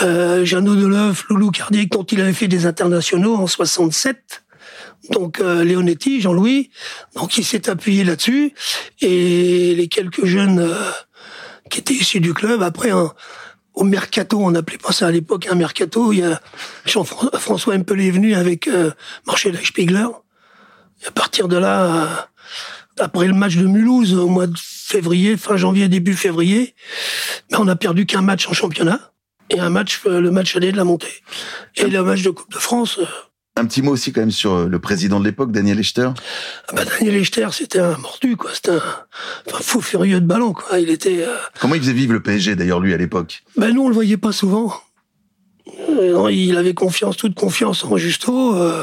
euh, 0.00 0.42
Jeannot 0.46 0.74
Deloeuf, 0.74 1.24
Loulou 1.28 1.50
Cardiac, 1.50 1.90
dont 1.90 2.04
il 2.04 2.18
avait 2.20 2.32
fait 2.32 2.48
des 2.48 2.64
internationaux 2.64 3.34
en 3.36 3.46
67. 3.46 4.42
Donc 5.10 5.40
euh, 5.40 5.64
Leonetti, 5.64 6.20
Jean-Louis, 6.22 6.70
donc 7.14 7.36
il 7.36 7.44
s'est 7.44 7.68
appuyé 7.68 8.04
là-dessus. 8.04 8.54
Et 9.02 9.74
les 9.74 9.88
quelques 9.88 10.24
jeunes 10.24 10.60
euh, 10.60 10.74
qui 11.70 11.80
étaient 11.80 11.92
issus 11.94 12.20
du 12.20 12.32
club, 12.32 12.62
après 12.62 12.90
un- 12.90 13.12
au 13.74 13.84
mercato, 13.84 14.38
on 14.38 14.50
n'appelait 14.52 14.78
pas 14.78 14.92
ça 14.92 15.08
à 15.08 15.10
l'époque 15.10 15.46
un 15.50 15.56
mercato, 15.56 16.12
il 16.12 16.20
y 16.20 16.22
a 16.22 16.40
Jean-François 16.86 17.74
Empelé 17.74 18.08
est 18.08 18.10
venu 18.12 18.34
avec 18.34 18.66
euh, 18.68 18.92
Marcel 19.26 19.58
Spiegler. 19.62 20.06
Et 21.02 21.08
à 21.08 21.10
partir 21.10 21.48
de 21.48 21.56
là, 21.56 21.84
euh, 21.84 22.06
après 22.98 23.26
le 23.26 23.34
match 23.34 23.56
de 23.56 23.66
Mulhouse 23.66 24.14
au 24.14 24.28
mois 24.28 24.46
de 24.46 24.56
février, 24.56 25.36
fin 25.36 25.56
janvier, 25.56 25.88
début 25.88 26.14
février, 26.14 26.74
ben 27.50 27.58
on 27.60 27.68
a 27.68 27.76
perdu 27.76 28.06
qu'un 28.06 28.22
match 28.22 28.46
en 28.48 28.52
championnat 28.52 29.12
et 29.50 29.58
un 29.60 29.70
match, 29.70 30.00
euh, 30.06 30.20
le 30.20 30.30
match 30.30 30.56
allé 30.56 30.72
de 30.72 30.76
la 30.76 30.84
montée. 30.84 31.12
Et 31.76 31.86
le 31.88 32.02
match 32.02 32.22
de 32.22 32.30
Coupe 32.30 32.52
de 32.52 32.58
France, 32.58 32.98
euh, 32.98 33.06
Un 33.56 33.66
petit 33.66 33.82
mot 33.82 33.92
aussi 33.92 34.12
quand 34.12 34.20
même 34.20 34.30
sur 34.30 34.52
euh, 34.54 34.66
le 34.68 34.78
président 34.78 35.20
de 35.20 35.24
l'époque, 35.24 35.52
Daniel 35.52 35.78
Echter. 35.78 36.10
ah 36.68 36.72
ben 36.74 36.84
Daniel 36.86 37.16
Echter, 37.16 37.48
c'était 37.52 37.80
un 37.80 37.96
mordu, 37.98 38.36
quoi. 38.36 38.50
C'était 38.54 38.70
un, 38.72 38.80
fou 39.60 39.80
furieux 39.80 40.20
de 40.20 40.26
ballon, 40.26 40.52
quoi. 40.52 40.78
Il 40.78 40.88
était, 40.90 41.24
euh, 41.26 41.36
Comment 41.60 41.74
il 41.74 41.80
faisait 41.82 41.92
vivre 41.92 42.12
le 42.14 42.22
PSG 42.22 42.56
d'ailleurs 42.56 42.80
lui 42.80 42.94
à 42.94 42.96
l'époque? 42.96 43.42
Ben 43.56 43.74
nous 43.74 43.82
on 43.82 43.88
le 43.88 43.94
voyait 43.94 44.16
pas 44.16 44.32
souvent. 44.32 44.72
Non, 45.88 46.28
il 46.28 46.56
avait 46.56 46.74
confiance, 46.74 47.16
toute 47.16 47.34
confiance 47.34 47.84
en 47.84 47.96
Justo. 47.96 48.56
euh, 48.56 48.82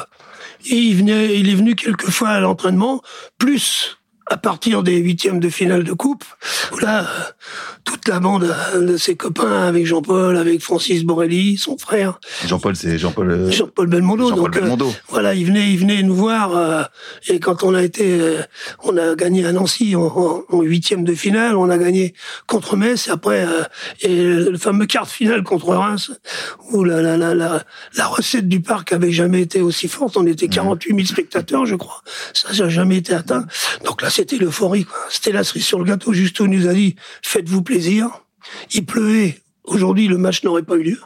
et 0.66 0.76
il 0.76 0.96
venait, 0.98 1.40
il 1.40 1.50
est 1.50 1.56
venu 1.56 1.76
quelques 1.76 2.10
fois 2.10 2.30
à 2.30 2.40
l'entraînement, 2.42 3.02
plus 3.38 3.98
à 4.30 4.38
partir 4.38 4.84
des 4.84 4.98
huitièmes 4.98 5.40
de 5.40 5.50
finale 5.50 5.84
de 5.84 5.94
coupe, 5.94 6.24
où 6.72 6.78
là, 6.78 7.02
euh, 7.02 7.06
toute 7.84 8.08
la 8.08 8.20
bande 8.20 8.44
euh, 8.76 8.86
de 8.86 8.96
ses 8.98 9.16
copains, 9.16 9.64
avec 9.64 9.86
Jean-Paul, 9.88 10.38
avec 10.38 10.62
Francis 10.62 11.04
Borelli, 11.04 11.58
son 11.58 11.78
frère, 11.78 12.20
Jean-Paul, 12.46 12.76
c'est 12.76 12.98
Jean-Paul. 13.00 13.32
euh, 13.32 13.52
Jean-Paul 13.52 13.88
Belmondo. 13.88 14.30
Jean-Paul 14.30 14.46
donc, 14.46 14.56
euh, 14.58 14.62
Belmondo. 14.62 14.94
voilà, 15.10 15.34
il 15.34 15.46
venait, 15.48 15.72
il 15.72 15.80
venait 15.80 16.04
nous 16.04 16.14
voir. 16.16 16.56
euh, 16.56 16.84
et 17.28 17.40
quand 17.40 17.64
on 17.64 17.74
a 17.74 17.82
été, 17.82 18.20
euh, 18.20 18.42
on 18.84 18.96
a 18.98 19.16
gagné 19.16 19.46
à 19.46 19.52
Nancy 19.52 19.96
en, 19.96 20.44
huitième 20.62 21.04
de 21.04 21.16
finale, 21.16 21.56
on 21.58 21.70
a 21.70 21.78
gagné 21.78 22.14
contre 22.48 22.76
Metz. 22.78 23.08
Et 23.08 23.12
après, 23.12 23.46
euh, 23.46 23.64
et 24.02 24.16
le 24.16 24.58
fameux 24.58 24.86
quart 24.86 25.06
de 25.06 25.10
finale 25.10 25.44
contre 25.44 25.70
Reims, 25.70 26.12
où 26.72 26.84
la, 26.84 27.02
la, 27.02 27.18
la, 27.18 27.34
la, 27.34 27.64
la 27.96 28.06
recette 28.08 28.48
du 28.48 28.62
parc 28.62 28.94
avait 28.94 29.12
jamais 29.12 29.42
été 29.42 29.62
aussi 29.62 29.88
forte. 29.88 30.18
On 30.18 30.28
était 30.28 30.48
48 30.48 30.90
000 30.96 31.06
spectateurs, 31.08 31.66
je 31.66 31.76
crois. 31.76 32.04
Ça, 32.34 32.54
ça 32.54 32.64
n'a 32.66 32.70
jamais 32.70 32.98
été 32.98 33.14
atteint. 33.14 33.46
Donc 33.86 34.02
là, 34.04 34.10
c'était 34.20 34.36
l'euphorie. 34.36 34.86
C'était 35.10 35.32
la 35.32 35.46
cerise 35.46 35.64
sur 35.64 35.80
le 35.80 35.86
gâteau. 35.86 36.12
Justo 36.12 36.46
nous 36.46 36.68
a 36.68 36.74
dit, 36.74 36.98
faites-vous 37.22 37.62
plaisir. 37.62 38.10
Il 38.74 38.86
pleuvait. 38.86 39.40
Aujourd'hui, 39.64 40.10
le 40.10 40.18
match 40.18 40.44
n'aurait 40.44 40.64
pas 40.64 40.76
eu 40.76 40.84
lieu. 40.84 41.00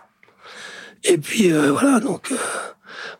Et 1.03 1.19
puis 1.19 1.51
euh, 1.51 1.71
voilà, 1.71 1.99
donc. 1.99 2.31
euh, 2.31 2.37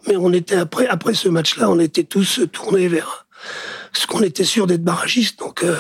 mais 0.08 0.16
on 0.16 0.34
était 0.34 0.56
après, 0.56 0.88
après 0.88 1.14
ce 1.14 1.30
match-là, 1.30 1.70
on 1.70 1.80
était 1.80 2.06
tous 2.06 2.42
tournés 2.52 2.88
vers 2.88 3.28
ce 3.94 4.08
qu'on 4.08 4.22
était 4.24 4.44
sûr 4.44 4.66
d'être 4.66 4.84
barragistes. 4.84 5.38
Donc, 5.40 5.64
euh, 5.64 5.76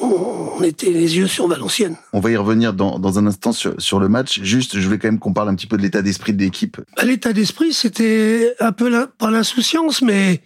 on, 0.00 0.62
était 0.62 0.90
les 0.90 1.16
yeux 1.16 1.26
sur 1.26 1.48
Valenciennes. 1.48 1.96
On 2.12 2.20
va 2.20 2.30
y 2.30 2.36
revenir 2.36 2.74
dans, 2.74 2.98
dans 2.98 3.18
un 3.18 3.26
instant 3.26 3.52
sur, 3.52 3.74
sur 3.80 4.00
le 4.00 4.08
match. 4.08 4.40
Juste, 4.42 4.78
je 4.78 4.84
voulais 4.84 4.98
quand 4.98 5.08
même 5.08 5.18
qu'on 5.18 5.32
parle 5.32 5.48
un 5.48 5.54
petit 5.54 5.66
peu 5.66 5.78
de 5.78 5.82
l'état 5.82 6.02
d'esprit 6.02 6.34
de 6.34 6.42
l'équipe. 6.42 6.76
Bah, 6.96 7.04
L'état 7.04 7.32
d'esprit, 7.32 7.72
c'était 7.72 8.54
un 8.60 8.72
peu 8.72 8.90
la, 8.90 9.06
pas 9.06 9.30
l'insouciance, 9.30 10.02
mais 10.02 10.42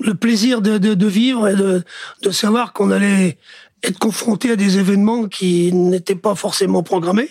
le 0.00 0.14
plaisir 0.14 0.60
de, 0.62 0.78
de, 0.78 0.94
de 0.94 1.06
vivre 1.06 1.48
et 1.48 1.54
de, 1.56 1.82
de 2.22 2.30
savoir 2.30 2.72
qu'on 2.72 2.90
allait 2.90 3.38
être 3.82 3.98
confronté 3.98 4.50
à 4.50 4.56
des 4.56 4.78
événements 4.78 5.28
qui 5.28 5.72
n'étaient 5.72 6.16
pas 6.16 6.34
forcément 6.34 6.82
programmés. 6.82 7.28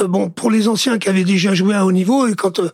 Euh, 0.00 0.08
bon, 0.08 0.28
pour 0.28 0.50
les 0.50 0.68
anciens 0.68 0.98
qui 0.98 1.08
avaient 1.08 1.24
déjà 1.24 1.54
joué 1.54 1.74
à 1.74 1.86
haut 1.86 1.92
niveau, 1.92 2.26
et 2.26 2.34
quand 2.34 2.58
euh, 2.58 2.70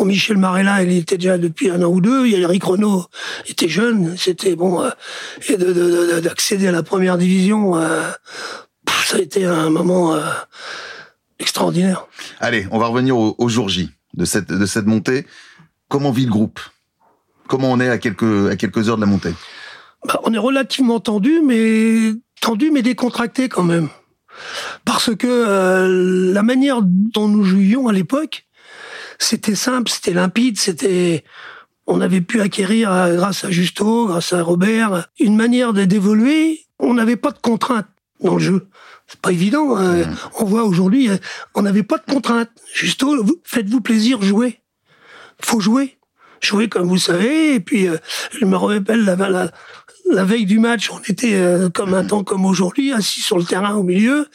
Michel 0.00 0.36
Marella, 0.36 0.82
il 0.82 0.92
était 0.96 1.16
déjà 1.16 1.38
depuis 1.38 1.70
un 1.70 1.80
an 1.82 1.86
ou 1.88 2.00
deux, 2.00 2.26
il 2.26 2.32
y 2.32 2.36
a 2.36 2.40
Eric 2.40 2.64
Renault, 2.64 3.06
était 3.46 3.68
jeune, 3.68 4.16
c'était 4.18 4.56
bon, 4.56 4.82
euh, 4.82 4.90
et 5.48 5.56
de- 5.56 5.72
de- 5.72 6.12
de- 6.14 6.20
d'accéder 6.20 6.66
à 6.66 6.72
la 6.72 6.82
première 6.82 7.18
division, 7.18 7.76
euh, 7.76 8.10
ça 9.06 9.16
a 9.16 9.20
été 9.20 9.44
un 9.44 9.70
moment 9.70 10.14
euh, 10.14 10.20
extraordinaire. 11.38 12.06
Allez, 12.40 12.66
on 12.72 12.78
va 12.78 12.86
revenir 12.88 13.16
au, 13.16 13.34
au 13.38 13.48
jour 13.48 13.68
J 13.68 13.90
de 14.14 14.24
cette, 14.24 14.48
de 14.48 14.66
cette 14.66 14.86
montée. 14.86 15.24
Comment 15.88 16.10
vit 16.10 16.26
le 16.26 16.32
groupe? 16.32 16.60
Comment 17.48 17.70
on 17.72 17.80
est 17.80 17.88
à 17.88 17.98
quelques, 17.98 18.50
à 18.50 18.56
quelques 18.56 18.88
heures 18.88 18.96
de 18.96 19.02
la 19.02 19.06
montée 19.06 19.34
Bah, 20.06 20.20
on 20.24 20.32
est 20.32 20.38
relativement 20.38 21.00
tendu, 21.00 21.40
mais 21.44 22.12
tendu, 22.40 22.70
mais 22.70 22.82
décontracté 22.82 23.48
quand 23.48 23.62
même. 23.64 23.88
Parce 24.84 25.14
que 25.14 25.26
euh, 25.28 26.32
la 26.32 26.42
manière 26.42 26.80
dont 26.82 27.28
nous 27.28 27.44
jouions 27.44 27.86
à 27.88 27.92
l'époque, 27.92 28.46
c'était 29.18 29.54
simple, 29.54 29.90
c'était 29.90 30.12
limpide, 30.12 30.58
c'était 30.58 31.24
on 31.86 32.00
avait 32.00 32.22
pu 32.22 32.40
acquérir 32.40 32.90
euh, 32.92 33.16
grâce 33.16 33.44
à 33.44 33.50
Justo, 33.50 34.06
grâce 34.06 34.32
à 34.32 34.42
Robert, 34.42 35.06
une 35.20 35.36
manière 35.36 35.72
de- 35.72 35.84
d'évoluer. 35.84 36.60
On 36.78 36.94
n'avait 36.94 37.16
pas 37.16 37.30
de 37.30 37.38
contraintes 37.38 37.86
dans 38.20 38.34
le 38.34 38.40
jeu. 38.40 38.66
C'est 39.06 39.20
pas 39.20 39.32
évident. 39.32 39.76
hein. 39.76 40.04
On 40.40 40.44
voit 40.46 40.64
aujourd'hui, 40.64 41.10
euh, 41.10 41.16
on 41.54 41.62
n'avait 41.62 41.82
pas 41.82 41.98
de 41.98 42.10
contraintes. 42.10 42.50
Justo, 42.74 43.22
vous- 43.22 43.40
faites-vous 43.44 43.82
plaisir, 43.82 44.20
jouez. 44.22 44.60
Faut 45.42 45.60
jouer. 45.60 45.98
Jouer 46.44 46.68
comme 46.68 46.88
vous 46.88 46.98
savez. 46.98 47.54
Et 47.54 47.60
puis, 47.60 47.88
euh, 47.88 47.96
je 48.38 48.44
me 48.44 48.56
rappelle 48.56 49.04
la, 49.04 49.16
la, 49.16 49.50
la 50.10 50.24
veille 50.24 50.46
du 50.46 50.58
match, 50.58 50.90
on 50.90 51.00
était 51.08 51.34
euh, 51.34 51.70
comme 51.70 51.94
un 51.94 52.04
temps 52.04 52.22
comme 52.22 52.44
aujourd'hui, 52.44 52.92
assis 52.92 53.20
sur 53.22 53.38
le 53.38 53.44
terrain 53.44 53.74
au 53.74 53.82
milieu. 53.82 54.28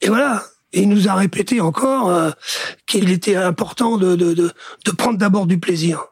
Et 0.00 0.08
voilà. 0.08 0.44
Et 0.72 0.82
il 0.82 0.88
nous 0.88 1.08
a 1.08 1.14
répété 1.14 1.60
encore 1.60 2.10
euh, 2.10 2.30
qu'il 2.86 3.10
était 3.10 3.36
important 3.36 3.96
de, 3.96 4.16
de, 4.16 4.34
de, 4.34 4.52
de 4.84 4.90
prendre 4.90 5.18
d'abord 5.18 5.46
du 5.46 5.58
plaisir. 5.58 6.04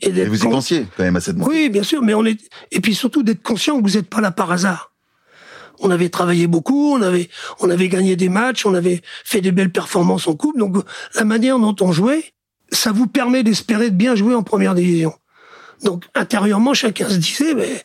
Et 0.00 0.08
Et 0.08 0.26
vous 0.26 0.44
y 0.44 0.48
pensiez 0.50 0.86
quand 0.96 1.04
même 1.04 1.16
à 1.16 1.20
cette 1.20 1.36
montée 1.36 1.50
oui, 1.50 1.70
bien 1.70 1.82
sûr, 1.82 2.02
mais 2.02 2.14
on 2.14 2.24
est 2.24 2.38
et 2.70 2.80
puis 2.80 2.94
surtout 2.94 3.22
d'être 3.22 3.42
conscient 3.42 3.78
que 3.80 3.88
vous 3.88 3.96
n'êtes 3.96 4.08
pas 4.08 4.20
là 4.20 4.30
par 4.30 4.50
hasard. 4.52 4.92
On 5.80 5.90
avait 5.90 6.08
travaillé 6.08 6.46
beaucoup, 6.48 6.92
on 6.92 7.02
avait 7.02 7.28
on 7.60 7.70
avait 7.70 7.88
gagné 7.88 8.16
des 8.16 8.28
matchs, 8.28 8.66
on 8.66 8.74
avait 8.74 9.00
fait 9.24 9.40
des 9.40 9.52
belles 9.52 9.72
performances 9.72 10.26
en 10.26 10.34
coupe, 10.34 10.58
donc 10.58 10.76
la 11.14 11.24
manière 11.24 11.58
dont 11.58 11.74
on 11.80 11.92
jouait, 11.92 12.32
ça 12.70 12.92
vous 12.92 13.06
permet 13.06 13.42
d'espérer 13.42 13.90
de 13.90 13.96
bien 13.96 14.14
jouer 14.14 14.34
en 14.34 14.42
première 14.42 14.74
division. 14.74 15.12
Donc 15.84 16.04
intérieurement, 16.14 16.74
chacun 16.74 17.08
se 17.08 17.16
disait, 17.16 17.54
mais 17.54 17.84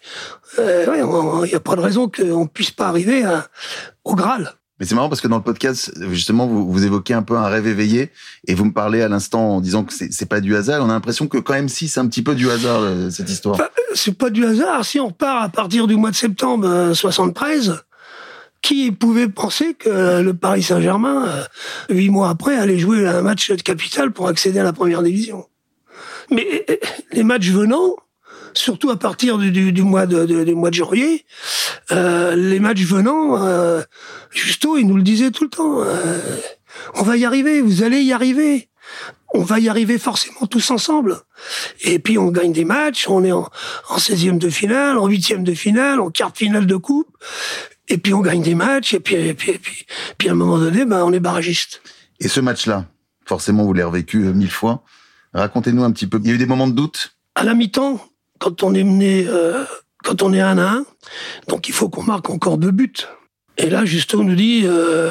euh, 0.59 0.85
ouais, 0.87 1.45
il 1.45 1.49
n'y 1.49 1.55
a 1.55 1.59
pas 1.59 1.75
de 1.75 1.81
raison 1.81 2.09
qu'on 2.09 2.47
puisse 2.47 2.71
pas 2.71 2.87
arriver 2.87 3.23
à- 3.23 3.47
au 4.03 4.15
Graal. 4.15 4.53
Mais 4.79 4.87
c'est 4.87 4.95
marrant 4.95 5.07
parce 5.09 5.21
que 5.21 5.27
dans 5.27 5.37
le 5.37 5.43
podcast, 5.43 5.93
justement, 6.11 6.47
vous, 6.47 6.69
vous 6.69 6.83
évoquez 6.85 7.13
un 7.13 7.21
peu 7.21 7.37
un 7.37 7.47
rêve 7.47 7.67
éveillé 7.67 8.11
et 8.47 8.55
vous 8.55 8.65
me 8.65 8.73
parlez 8.73 9.03
à 9.03 9.07
l'instant 9.07 9.57
en 9.57 9.61
disant 9.61 9.83
que 9.83 9.93
c'est 9.93 10.25
pas 10.25 10.41
du 10.41 10.55
hasard. 10.55 10.81
On 10.83 10.89
a 10.89 10.93
l'impression 10.93 11.27
que 11.27 11.37
quand 11.37 11.53
même 11.53 11.69
si 11.69 11.87
c'est 11.87 11.99
un 11.99 12.07
petit 12.07 12.23
peu 12.23 12.33
du 12.33 12.49
hasard 12.49 12.79
euh, 12.81 13.09
cette 13.11 13.29
histoire. 13.29 13.53
Enfin, 13.55 13.67
c'est 13.93 14.17
pas 14.17 14.31
du 14.31 14.43
hasard. 14.43 14.83
Si 14.83 14.99
on 14.99 15.11
part 15.11 15.43
à 15.43 15.49
partir 15.49 15.85
du 15.85 15.95
mois 15.95 16.09
de 16.09 16.15
septembre 16.15 16.67
euh, 16.67 16.93
73, 16.95 17.83
qui 18.63 18.91
pouvait 18.91 19.27
penser 19.27 19.75
que 19.75 20.21
le 20.21 20.33
Paris 20.33 20.63
Saint-Germain, 20.63 21.27
euh, 21.27 21.43
huit 21.93 22.09
mois 22.09 22.29
après, 22.29 22.55
allait 22.55 22.79
jouer 22.79 23.05
un 23.05 23.21
match 23.21 23.51
de 23.51 23.61
capitale 23.61 24.11
pour 24.11 24.27
accéder 24.27 24.59
à 24.59 24.63
la 24.63 24.73
première 24.73 25.03
division? 25.03 25.45
Mais 26.31 26.65
euh, 26.69 26.77
les 27.11 27.23
matchs 27.23 27.49
venant, 27.49 27.97
surtout 28.53 28.89
à 28.89 28.97
partir 28.97 29.37
du, 29.37 29.81
mois 29.81 30.05
de, 30.05 30.71
janvier, 30.71 31.25
euh, 31.91 32.35
les 32.35 32.59
matchs 32.59 32.83
venant, 32.83 33.43
euh, 33.43 33.81
Justo, 34.31 34.77
il 34.77 34.87
nous 34.87 34.95
le 34.95 35.03
disait 35.03 35.31
tout 35.31 35.43
le 35.43 35.49
temps. 35.49 35.81
euh, 35.83 36.19
on 36.95 37.03
va 37.03 37.17
y 37.17 37.25
arriver, 37.25 37.61
vous 37.61 37.83
allez 37.83 38.01
y 38.01 38.13
arriver. 38.13 38.69
On 39.35 39.41
va 39.41 39.59
y 39.59 39.67
arriver 39.67 39.97
forcément 39.97 40.45
tous 40.47 40.69
ensemble. 40.71 41.17
Et 41.81 41.97
puis 41.99 42.17
on 42.17 42.29
gagne 42.29 42.53
des 42.53 42.65
matchs, 42.65 43.07
on 43.09 43.23
est 43.23 43.31
en, 43.31 43.49
en 43.89 43.97
16e 43.97 44.37
de 44.37 44.49
finale, 44.49 44.97
en 44.97 45.09
8e 45.09 45.43
de 45.43 45.53
finale, 45.53 45.99
en 45.99 46.11
quart 46.11 46.31
de 46.31 46.37
finale 46.37 46.67
de 46.67 46.75
coupe. 46.75 47.17
Et 47.89 47.97
puis 47.97 48.13
on 48.13 48.21
gagne 48.21 48.41
des 48.41 48.55
matchs, 48.55 48.93
et 48.93 48.99
puis, 48.99 49.15
et 49.15 49.33
puis, 49.33 49.51
et 49.51 49.57
puis, 49.57 49.85
puis 50.17 50.29
à 50.29 50.31
un 50.31 50.35
moment 50.35 50.57
donné, 50.57 50.85
ben, 50.85 51.03
on 51.03 51.11
est 51.11 51.19
barragiste. 51.19 51.81
Et 52.19 52.27
ce 52.27 52.39
match-là, 52.39 52.85
forcément, 53.25 53.63
vous 53.63 53.73
l'avez 53.73 53.85
revécu 53.85 54.25
euh, 54.25 54.33
mille 54.33 54.51
fois. 54.51 54.83
Racontez-nous 55.33 55.83
un 55.83 55.91
petit 55.91 56.07
peu. 56.07 56.19
Il 56.23 56.27
y 56.27 56.31
a 56.31 56.35
eu 56.35 56.37
des 56.37 56.45
moments 56.45 56.67
de 56.67 56.73
doute? 56.73 57.15
À 57.35 57.43
la 57.43 57.53
mi-temps, 57.53 57.99
quand 58.39 58.63
on 58.63 58.73
est 58.73 58.83
mené, 58.83 59.25
euh, 59.27 59.63
quand 60.03 60.21
on 60.21 60.31
est 60.33 60.41
1 60.41 60.57
à 60.57 60.69
1, 60.69 60.85
donc 61.47 61.67
il 61.67 61.73
faut 61.73 61.89
qu'on 61.89 62.03
marque 62.03 62.29
encore 62.29 62.57
deux 62.57 62.71
buts. 62.71 62.93
Et 63.57 63.69
là, 63.69 63.85
Justo 63.85 64.23
nous 64.23 64.35
dit, 64.35 64.61
euh, 64.65 65.09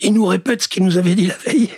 il 0.00 0.14
nous 0.14 0.26
répète 0.26 0.62
ce 0.62 0.68
qu'il 0.68 0.84
nous 0.84 0.98
avait 0.98 1.14
dit 1.14 1.26
la 1.26 1.36
veille. 1.36 1.70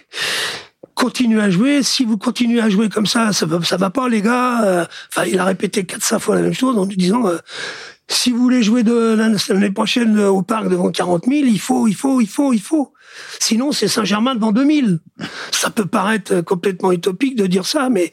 Continuez 0.95 1.40
à 1.40 1.50
jouer. 1.50 1.83
Si 1.83 2.04
vous 2.04 2.19
continuez 2.19 2.61
à 2.61 2.69
jouer 2.69 2.88
comme 2.88 3.07
ça, 3.07 3.33
ça 3.33 3.47
va, 3.47 3.62
ça 3.62 3.76
va 3.76 3.90
pas, 3.90 4.09
les 4.09 4.21
gars. 4.21 4.64
Euh, 4.64 4.85
Enfin, 5.11 5.26
il 5.26 5.38
a 5.38 5.45
répété 5.45 5.85
quatre, 5.85 6.02
cinq 6.04 6.19
fois 6.19 6.35
la 6.35 6.42
même 6.42 6.54
chose 6.54 6.76
en 6.76 6.87
nous 6.87 6.97
disant, 6.97 7.26
euh, 7.26 7.38
si 8.11 8.33
vous 8.33 8.38
voulez 8.38 8.62
jouer 8.62 8.83
l'année 8.83 9.71
prochaine 9.71 10.19
euh, 10.19 10.31
au 10.31 10.43
parc 10.43 10.69
devant 10.69 10.90
40 10.90 11.26
000, 11.26 11.47
il 11.47 11.61
faut, 11.61 11.87
il 11.87 11.95
faut, 11.95 12.21
il 12.21 12.26
faut, 12.26 12.52
il 12.52 12.61
faut. 12.61 12.93
Sinon, 13.38 13.71
c'est 13.71 13.88
Saint-Germain 13.88 14.35
devant 14.35 14.52
2000. 14.52 14.99
Ça 15.52 15.71
peut 15.71 15.87
paraître 15.87 16.35
euh, 16.35 16.43
complètement 16.43 16.90
utopique 16.90 17.37
de 17.37 17.47
dire 17.47 17.67
ça, 17.67 17.88
mais 17.88 18.12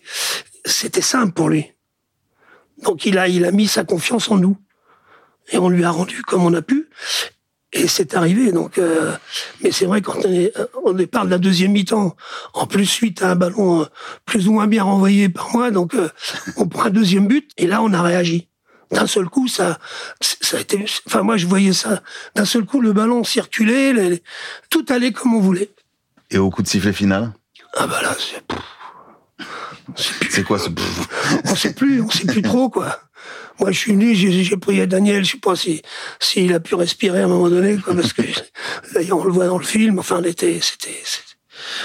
c'était 0.65 1.01
simple 1.01 1.33
pour 1.33 1.49
lui. 1.49 1.65
Donc 2.83 3.05
il 3.05 3.17
a, 3.17 3.27
il 3.27 3.43
a 3.43 3.51
mis 3.51 3.67
sa 3.67 3.83
confiance 3.83 4.29
en 4.29 4.37
nous. 4.37 4.57
Et 5.51 5.57
on 5.57 5.69
lui 5.69 5.83
a 5.83 5.89
rendu 5.89 6.21
comme 6.21 6.43
on 6.43 6.53
a 6.53 6.61
pu. 6.61 6.89
Et 7.73 7.87
c'est 7.87 8.15
arrivé. 8.15 8.51
Donc, 8.51 8.77
euh, 8.77 9.13
mais 9.61 9.71
c'est 9.71 9.85
vrai 9.85 10.01
quand 10.01 10.25
on 10.25 10.31
est 10.31 10.53
départ 10.93 11.25
de 11.25 11.31
la 11.31 11.37
deuxième 11.37 11.71
mi-temps, 11.71 12.15
en 12.53 12.67
plus 12.67 12.85
suite 12.85 13.23
à 13.23 13.31
un 13.31 13.35
ballon 13.35 13.87
plus 14.25 14.47
ou 14.47 14.53
moins 14.53 14.67
bien 14.67 14.83
renvoyé 14.83 15.29
par 15.29 15.51
moi, 15.53 15.71
donc 15.71 15.95
euh, 15.95 16.09
on 16.57 16.67
prend 16.67 16.83
un 16.83 16.89
deuxième 16.91 17.27
but. 17.27 17.49
Et 17.57 17.65
là, 17.65 17.81
on 17.81 17.93
a 17.93 18.01
réagi. 18.01 18.46
D'un 18.91 19.07
seul 19.07 19.25
coup, 19.25 19.47
ça, 19.47 19.79
ça 20.21 20.57
a 20.57 20.59
été. 20.61 20.85
Enfin, 21.07 21.21
moi, 21.21 21.35
je 21.37 21.45
voyais 21.45 21.73
ça. 21.73 22.01
D'un 22.35 22.45
seul 22.45 22.65
coup, 22.65 22.79
le 22.81 22.93
ballon 22.93 23.23
circulait, 23.23 23.91
les- 23.93 24.23
tout 24.69 24.85
allait 24.89 25.11
comme 25.11 25.33
on 25.33 25.41
voulait. 25.41 25.71
Et 26.31 26.37
au 26.37 26.49
coup 26.49 26.61
de 26.61 26.67
sifflet 26.67 26.93
final 26.93 27.33
Ah 27.75 27.87
bah 27.87 28.01
là, 28.01 28.15
c'est. 28.17 28.41
C'est 30.29 30.43
quoi 30.43 30.59
ce... 30.59 30.69
on 31.45 31.55
sait 31.55 31.73
plus, 31.73 32.01
on 32.01 32.09
sait 32.09 32.25
plus 32.25 32.41
trop 32.41 32.69
quoi. 32.69 32.99
Moi, 33.59 33.71
je 33.71 33.79
suis 33.79 33.91
venu, 33.93 34.13
j'ai 34.13 34.57
prié 34.57 34.85
Daniel, 34.85 35.25
je 35.25 35.31
sais 35.31 35.37
pas 35.39 35.55
si 35.55 35.81
s'il 36.19 36.53
a 36.53 36.59
pu 36.59 36.75
respirer 36.75 37.21
à 37.21 37.25
un 37.25 37.27
moment 37.27 37.49
donné, 37.49 37.77
quoi, 37.77 37.95
parce 37.95 38.13
que 38.13 38.21
d'ailleurs 38.93 39.17
on 39.19 39.23
le 39.23 39.31
voit 39.31 39.47
dans 39.47 39.57
le 39.57 39.65
film. 39.65 39.97
Enfin, 39.99 40.21
l'été, 40.21 40.59
c'était- 40.61 41.01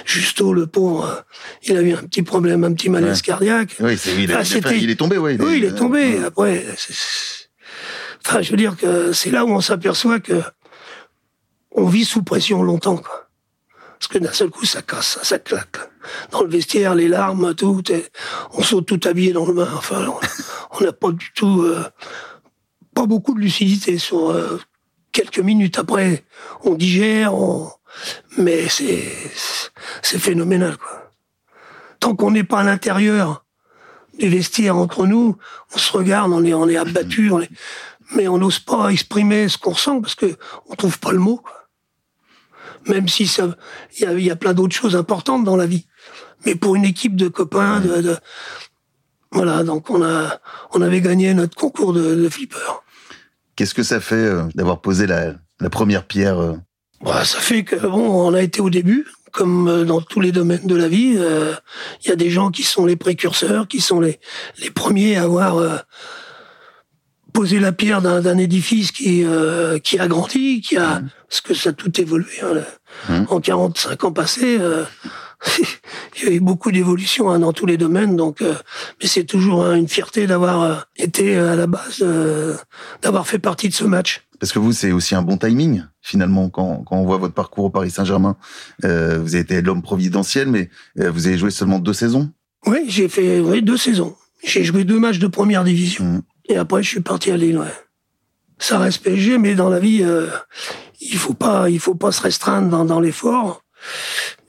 Justo, 0.05 0.53
le 0.53 0.67
pauvre, 0.67 1.25
il 1.65 1.77
a 1.77 1.83
eu 1.83 1.93
un 1.95 2.03
petit 2.05 2.23
problème, 2.23 2.65
un 2.65 2.73
petit 2.73 2.89
malaise 2.89 3.17
Ouais. 3.19 3.23
cardiaque. 3.23 3.77
Oui, 3.81 3.97
c'est, 3.99 4.13
il, 4.15 4.19
a- 4.19 4.23
il 4.23 4.33
a 4.33 4.39
fait- 4.45 4.55
c'était- 4.55 4.79
il 4.79 4.91
est 4.91 4.97
tombé, 4.97 5.19
ouais. 5.19 5.37
Oui, 5.41 5.59
il 5.59 5.65
est 5.65 5.75
tombé. 5.75 6.19
Après, 6.25 6.65
enfin, 8.25 8.43
je 8.43 8.51
veux 8.51 8.57
dire 8.57 8.77
que 8.77 9.13
c'est 9.13 9.31
là 9.31 9.45
où 9.45 9.51
on 9.51 9.61
s'aperçoit 9.61 10.21
que 10.21 10.43
on 11.73 11.87
vit 11.87 12.05
sous 12.05 12.23
pression 12.23 12.63
longtemps, 12.63 12.97
quoi. 12.99 13.29
Parce 13.99 14.09
que 14.13 14.19
d'un 14.19 14.33
seul 14.33 14.51
coup, 14.51 14.67
ça 14.67 14.83
casse, 14.83 15.19
ça, 15.23 15.39
claque. 15.39 15.77
Dans 16.33 16.43
le 16.43 16.49
vestiaire, 16.49 16.95
les 16.97 17.07
larmes, 17.09 17.55
tout, 17.55 17.83
et 17.91 18.05
on 18.53 18.63
saute 18.63 18.87
tout 18.87 19.01
habillé 19.09 19.33
dans 19.33 19.47
le 19.47 19.55
bain. 19.55 19.69
Enfin, 19.77 20.13
on 20.73 20.85
n'a 20.85 20.93
pas 20.93 21.13
du 21.13 21.31
tout, 21.35 21.63
euh, 21.63 21.85
pas 22.95 23.07
beaucoup 23.07 23.33
de 23.35 23.39
lucidité 23.41 23.99
sur 23.99 24.31
euh, 24.33 24.61
quelques 25.13 25.39
minutes 25.39 25.79
après. 25.79 26.25
On 26.65 26.75
digère, 26.75 27.35
on... 27.35 27.71
mais 28.39 28.69
c'est 28.69 30.19
phénoménal, 30.19 30.77
quoi. 30.77 31.11
Tant 32.01 32.17
qu'on 32.17 32.33
n'est 32.33 32.45
pas 32.45 32.61
à 32.61 32.65
l'intérieur 32.65 33.45
du 34.19 34.29
vestiaire 34.29 34.77
entre 34.77 35.07
nous, 35.07 35.37
on 35.75 35.79
se 35.79 35.93
regarde, 35.93 36.33
on 36.33 36.45
est, 36.45 36.55
on 36.55 36.69
est 36.69 36.77
abattu, 36.77 37.31
mais 38.15 38.29
on 38.29 38.39
n'ose 38.39 38.59
pas 38.59 38.89
exprimer 38.89 39.49
ce 39.49 39.57
qu'on 39.57 39.71
ressent 39.71 40.01
parce 40.01 40.15
que 40.15 40.37
on 40.69 40.75
trouve 40.75 40.99
pas 40.99 41.13
le 41.13 41.19
mot. 41.19 41.43
Même 42.89 43.07
si 43.07 43.29
ça, 43.29 43.57
il 44.01 44.21
y 44.21 44.31
a, 44.31 44.37
plein 44.37 44.55
d'autres 44.55 44.75
choses 44.75 44.97
importantes 44.97 45.45
dans 45.45 45.57
la 45.57 45.67
vie. 45.67 45.87
Mais 46.45 46.57
pour 46.57 46.75
une 46.75 46.85
équipe 46.85 47.15
de 47.15 47.29
copains, 47.29 47.81
voilà, 49.31 49.63
donc 49.63 49.89
on 49.89 50.03
a, 50.03 50.41
on 50.73 50.83
avait 50.83 51.01
gagné 51.01 51.33
notre 51.35 51.57
concours 51.57 51.93
de, 51.93 52.29
flipper. 52.29 52.83
Qu'est-ce 53.55 53.75
que 53.75 53.85
ça 53.85 54.01
fait 54.01 54.17
euh, 54.17 54.43
d'avoir 54.55 54.81
posé 54.81 55.07
la, 55.07 55.35
la 55.61 55.71
première 55.71 56.05
pierre 56.05 56.39
euh, 56.39 56.57
Bah, 57.03 57.25
ça 57.25 57.39
fait 57.41 57.65
que 57.65 57.77
bon, 57.77 58.29
on 58.29 58.35
a 58.35 58.43
été 58.43 58.61
au 58.61 58.71
début, 58.71 59.07
comme 59.33 59.69
euh, 59.69 59.85
dans 59.85 60.01
tous 60.01 60.21
les 60.21 60.33
domaines 60.33 60.67
de 60.67 60.77
la 60.77 60.89
vie. 60.89 61.15
euh, 61.17 61.55
Il 62.05 62.09
y 62.09 62.13
a 62.13 62.17
des 62.17 62.31
gens 62.31 62.51
qui 62.51 62.63
sont 62.63 62.87
les 62.87 62.97
précurseurs, 62.97 63.67
qui 63.69 63.81
sont 63.81 64.01
les 64.01 64.21
les 64.59 64.71
premiers 64.71 65.17
à 65.17 65.23
avoir 65.25 65.59
euh, 65.59 65.77
posé 67.33 67.59
la 67.61 67.73
pierre 67.73 68.03
d'un 68.03 68.39
édifice 68.39 68.93
qui 68.93 69.25
euh, 69.25 69.79
qui 69.79 69.99
a 69.99 70.07
grandi, 70.07 70.61
qui 70.61 70.77
a 70.77 71.03
parce 71.29 71.41
que 71.41 71.55
ça 71.55 71.71
a 71.71 71.73
tout 71.73 72.01
évolué. 72.01 72.41
hein, 72.43 72.55
là. 72.55 72.63
Mhm. 73.09 73.27
En 73.31 73.41
45 73.41 74.05
ans 74.05 74.13
passés, 74.13 74.59
euh, 74.61 74.85
il 76.19 76.25
y 76.25 76.29
a 76.29 76.33
eu 76.33 76.41
beaucoup 76.41 76.71
d'évolutions 76.71 77.31
hein, 77.31 77.39
dans 77.41 77.53
tous 77.55 77.67
les 77.67 77.79
domaines. 77.79 78.17
Donc, 78.17 78.43
euh, 78.43 78.55
mais 79.01 79.09
c'est 79.09 79.25
toujours 79.25 79.65
hein, 79.65 79.75
une 79.75 79.89
fierté 79.89 80.27
d'avoir 80.27 80.63
euh, 80.63 80.75
été 80.97 81.37
euh, 81.37 81.55
à 81.55 81.57
la 81.57 81.67
base, 81.67 81.99
euh, 82.03 82.55
d'avoir 83.01 83.27
fait 83.27 83.39
partie 83.41 83.69
de 83.71 83.75
ce 83.75 83.85
match. 83.85 84.23
Parce 84.43 84.51
que 84.51 84.59
vous, 84.59 84.73
c'est 84.73 84.91
aussi 84.91 85.15
un 85.15 85.23
bon 85.23 85.37
timing, 85.37 85.85
finalement, 86.01 86.51
quand, 86.51 86.83
quand 86.83 86.97
on 86.97 87.05
voit 87.05 87.17
votre 87.17 87.33
parcours 87.33 87.67
au 87.67 87.71
Paris 87.71 87.93
Saint-Germain? 87.93 88.37
Euh, 88.85 89.21
vous 89.21 89.37
avez 89.37 89.45
été 89.45 89.63
l'homme 89.63 89.83
providentiel, 89.83 90.49
mais 90.49 90.69
euh, 90.99 91.13
vous 91.13 91.29
avez 91.29 91.39
joué 91.39 91.53
seulement 91.53 91.79
deux 91.79 91.93
saisons? 91.93 92.29
Oui, 92.67 92.87
j'ai 92.89 93.09
fait 93.09 93.39
oui, 93.39 93.63
deux 93.63 93.77
saisons. 93.77 94.17
J'ai 94.43 94.65
joué 94.65 94.83
deux 94.83 94.99
matchs 94.99 95.21
de 95.21 95.29
première 95.29 95.63
division. 95.63 96.05
Mhm. 96.05 96.23
Et 96.49 96.57
après, 96.57 96.83
je 96.83 96.89
suis 96.89 97.01
parti 97.01 97.31
à 97.31 97.37
Lille, 97.37 97.57
ouais. 97.57 97.73
Ça 98.59 98.81
reste 98.81 99.05
PSG, 99.05 99.39
mais 99.39 99.55
dans 99.55 99.71
la 99.71 99.79
vie, 99.79 100.03
euh, 100.03 100.27
il 101.01 101.19
faut 101.19 101.35
pas, 101.35 101.71
il 101.71 101.79
faut 101.79 101.95
pas 101.95 102.11
se 102.11 102.23
restreindre 102.23 102.69
dans, 102.69 102.85
dans 102.85 102.99
l'effort. 102.99 103.63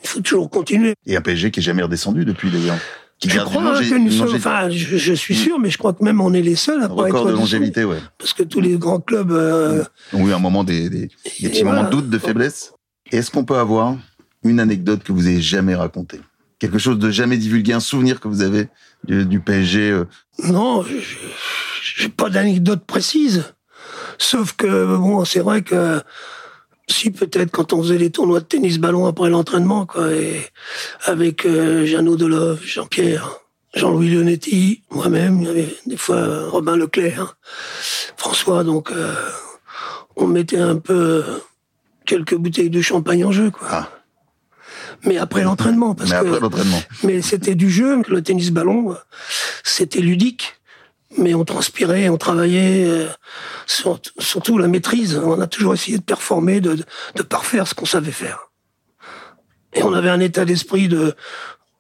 Il 0.02 0.10
faut 0.10 0.22
toujours 0.22 0.50
continuer. 0.50 0.96
Et 1.06 1.16
un 1.16 1.22
PSG 1.22 1.52
qui 1.52 1.60
est 1.60 1.64
jamais 1.64 1.84
redescendu 1.84 2.26
depuis, 2.26 2.50
d'ailleurs. 2.50 2.80
Qui 3.24 3.30
Je 3.30 3.40
crois 3.40 3.80
que 3.80 3.98
nous 3.98 4.12
sommes, 4.12 4.36
enfin, 4.36 4.70
je, 4.70 4.98
je 4.98 5.14
suis 5.14 5.34
sûr, 5.34 5.58
mais 5.58 5.70
je 5.70 5.78
crois 5.78 5.94
que 5.94 6.04
même 6.04 6.20
on 6.20 6.34
est 6.34 6.42
les 6.42 6.58
seuls 6.58 6.84
à 6.84 6.90
pas 6.90 7.08
être 7.08 7.26
de 7.26 7.32
longévité, 7.32 7.86
ouais. 7.86 8.00
Parce 8.18 8.34
que 8.34 8.44
tous 8.44 8.60
les 8.60 8.78
grands 8.78 9.00
clubs, 9.00 9.32
euh, 9.32 9.82
Donc 10.12 10.26
oui, 10.26 10.34
un 10.34 10.40
moment 10.40 10.66
des, 10.66 10.90
des, 10.90 11.08
des 11.08 11.10
Et 11.42 11.48
petits 11.50 11.64
voilà. 11.64 11.78
moments 11.78 11.90
de 11.90 11.96
doute, 11.96 12.10
de 12.10 12.18
faiblesse. 12.18 12.74
Est-ce 13.14 13.32
qu'on 13.32 13.46
peut 13.46 13.56
avoir 13.56 13.96
une 14.44 14.60
anecdote 14.60 15.04
que 15.04 15.14
vous 15.14 15.30
ayez 15.30 15.42
jamais 15.42 15.74
racontée? 15.74 16.20
Quelque 16.60 16.78
chose 16.78 17.00
de 17.00 17.10
jamais 17.12 17.38
divulgué, 17.38 17.72
un 17.72 17.80
souvenir 17.80 18.20
que 18.20 18.28
vous 18.28 18.42
avez 18.42 18.68
du, 19.06 19.26
du 19.26 19.40
PSG 19.40 19.92
euh, 19.92 20.04
Non, 20.44 20.84
j'ai 21.96 22.10
pas 22.10 22.30
d'anecdote 22.30 22.84
précise. 22.86 23.54
Sauf 24.18 24.52
que, 24.52 24.98
bon, 24.98 25.24
c'est 25.24 25.40
vrai 25.40 25.62
que, 25.62 26.02
si 26.88 27.12
peut-être 27.12 27.52
quand 27.52 27.74
on 27.74 27.82
faisait 27.82 27.98
les 27.98 28.12
tournois 28.12 28.40
de 28.40 28.46
tennis 28.46 28.78
ballon 28.78 29.06
après 29.06 29.30
l'entraînement, 29.30 29.86
quoi, 29.86 30.12
et 30.12 30.42
avec 31.06 31.46
euh, 31.46 31.86
Jeannot 31.86 32.18
Delove, 32.18 32.62
Jean-Pierre, 32.64 33.40
Jean-Louis 33.74 34.10
Leonetti, 34.10 34.84
moi-même, 34.92 35.42
il 35.42 35.48
y 35.48 35.50
avait 35.50 35.76
des 35.86 35.98
fois 35.98 36.18
euh, 36.18 36.50
Robin 36.50 36.76
Leclerc, 36.76 37.38
François, 38.18 38.64
donc 38.64 38.92
euh, 38.92 39.16
on 40.16 40.28
mettait 40.28 40.60
un 40.60 40.76
peu 40.76 41.24
quelques 42.06 42.36
bouteilles 42.36 42.70
de 42.70 42.82
champagne 42.82 43.24
en 43.26 43.32
jeu, 43.32 43.50
quoi. 43.50 43.68
Ah. 43.70 43.90
Mais 45.06 45.18
après 45.18 45.44
l'entraînement, 45.44 45.96
parce 45.96 46.12
Mais 46.12 46.22
que 46.22 46.28
après 46.28 46.40
l'entraînement. 46.40 46.82
mais 47.04 47.22
c'était 47.22 47.56
du 47.56 47.70
jeu. 47.70 48.02
Le 48.08 48.22
tennis 48.22 48.52
ballon, 48.52 48.96
c'était 49.64 50.00
ludique. 50.00 50.56
Mais 51.18 51.34
on 51.34 51.46
transpirait, 51.46 52.10
on 52.10 52.18
travaillait, 52.18 52.86
euh, 52.86 53.08
sur- 53.68 54.00
surtout 54.20 54.58
la 54.58 54.68
maîtrise. 54.68 55.20
On 55.24 55.40
a 55.40 55.48
toujours 55.48 55.74
essayé 55.74 55.98
de 55.98 56.04
performer, 56.04 56.60
de, 56.62 56.78
parfaire 57.30 57.68
ce 57.68 57.74
qu'on 57.76 57.86
savait 57.86 58.12
faire. 58.12 58.50
Et 59.74 59.84
on 59.84 59.94
avait 59.94 60.10
un 60.10 60.20
état 60.20 60.46
d'esprit 60.46 60.88
de... 60.88 61.16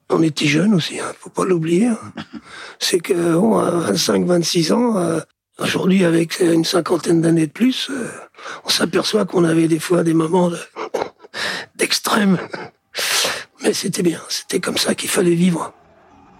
On 0.09 0.21
était 0.21 0.45
jeunes 0.45 0.73
aussi, 0.75 0.99
hein, 0.99 1.11
faut 1.19 1.29
pas 1.29 1.45
l'oublier. 1.45 1.87
hein. 1.87 1.97
C'est 2.79 2.99
que 2.99 3.13
bon, 3.33 3.57
à 3.57 3.69
25, 3.71 4.25
26 4.25 4.71
ans, 4.71 4.97
euh, 4.97 5.19
Aujourd'hui, 5.59 6.03
avec 6.03 6.39
une 6.39 6.65
cinquantaine 6.65 7.21
d'années 7.21 7.45
de 7.45 7.51
plus, 7.51 7.91
euh, 7.91 8.09
on 8.65 8.69
s'aperçoit 8.69 9.25
qu'on 9.25 9.43
avait 9.43 9.67
des 9.67 9.77
fois 9.77 10.01
des 10.03 10.15
moments 10.15 10.49
d'extrême. 11.75 12.39
Mais 13.61 13.71
c'était 13.71 14.01
bien, 14.01 14.19
c'était 14.29 14.59
comme 14.59 14.79
ça 14.79 14.95
qu'il 14.95 15.09
fallait 15.09 15.35
vivre. 15.35 15.71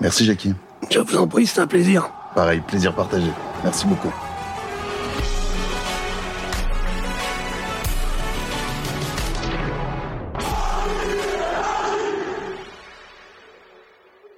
Merci 0.01 0.25
Jackie. 0.25 0.55
Je 0.89 0.97
vous 0.97 1.15
en 1.17 1.27
prie, 1.27 1.45
c'est 1.45 1.61
un 1.61 1.67
plaisir. 1.67 2.09
Pareil, 2.35 2.61
plaisir 2.61 2.93
partagé. 2.93 3.29
Merci 3.63 3.85
beaucoup. 3.85 4.13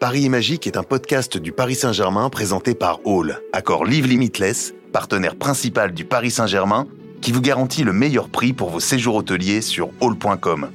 Paris 0.06 0.30
Magique 0.30 0.68
est 0.68 0.78
un 0.78 0.84
podcast 0.84 1.36
du 1.38 1.52
Paris 1.52 1.74
Saint-Germain 1.74 2.30
présenté 2.30 2.76
par 2.76 3.00
Hall, 3.06 3.42
accord 3.54 3.86
Live 3.86 4.06
Limitless, 4.06 4.76
partenaire 4.94 5.36
principal 5.36 5.94
du 5.94 6.06
Paris 6.06 6.30
Saint-Germain, 6.30 6.86
qui 7.22 7.32
vous 7.32 7.42
garantit 7.42 7.84
le 7.84 7.92
meilleur 7.92 8.30
prix 8.30 8.54
pour 8.54 8.70
vos 8.70 8.80
séjours 8.80 9.16
hôteliers 9.16 9.62
sur 9.62 9.90
hall.com. 10.02 10.70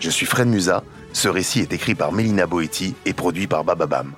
Je 0.00 0.10
suis 0.10 0.26
Fred 0.26 0.48
Musa, 0.48 0.82
ce 1.12 1.28
récit 1.28 1.60
est 1.60 1.72
écrit 1.72 1.94
par 1.94 2.10
Mélina 2.10 2.46
Boetti 2.46 2.96
et 3.04 3.12
produit 3.12 3.46
par 3.46 3.62
Bababam. 3.62 4.14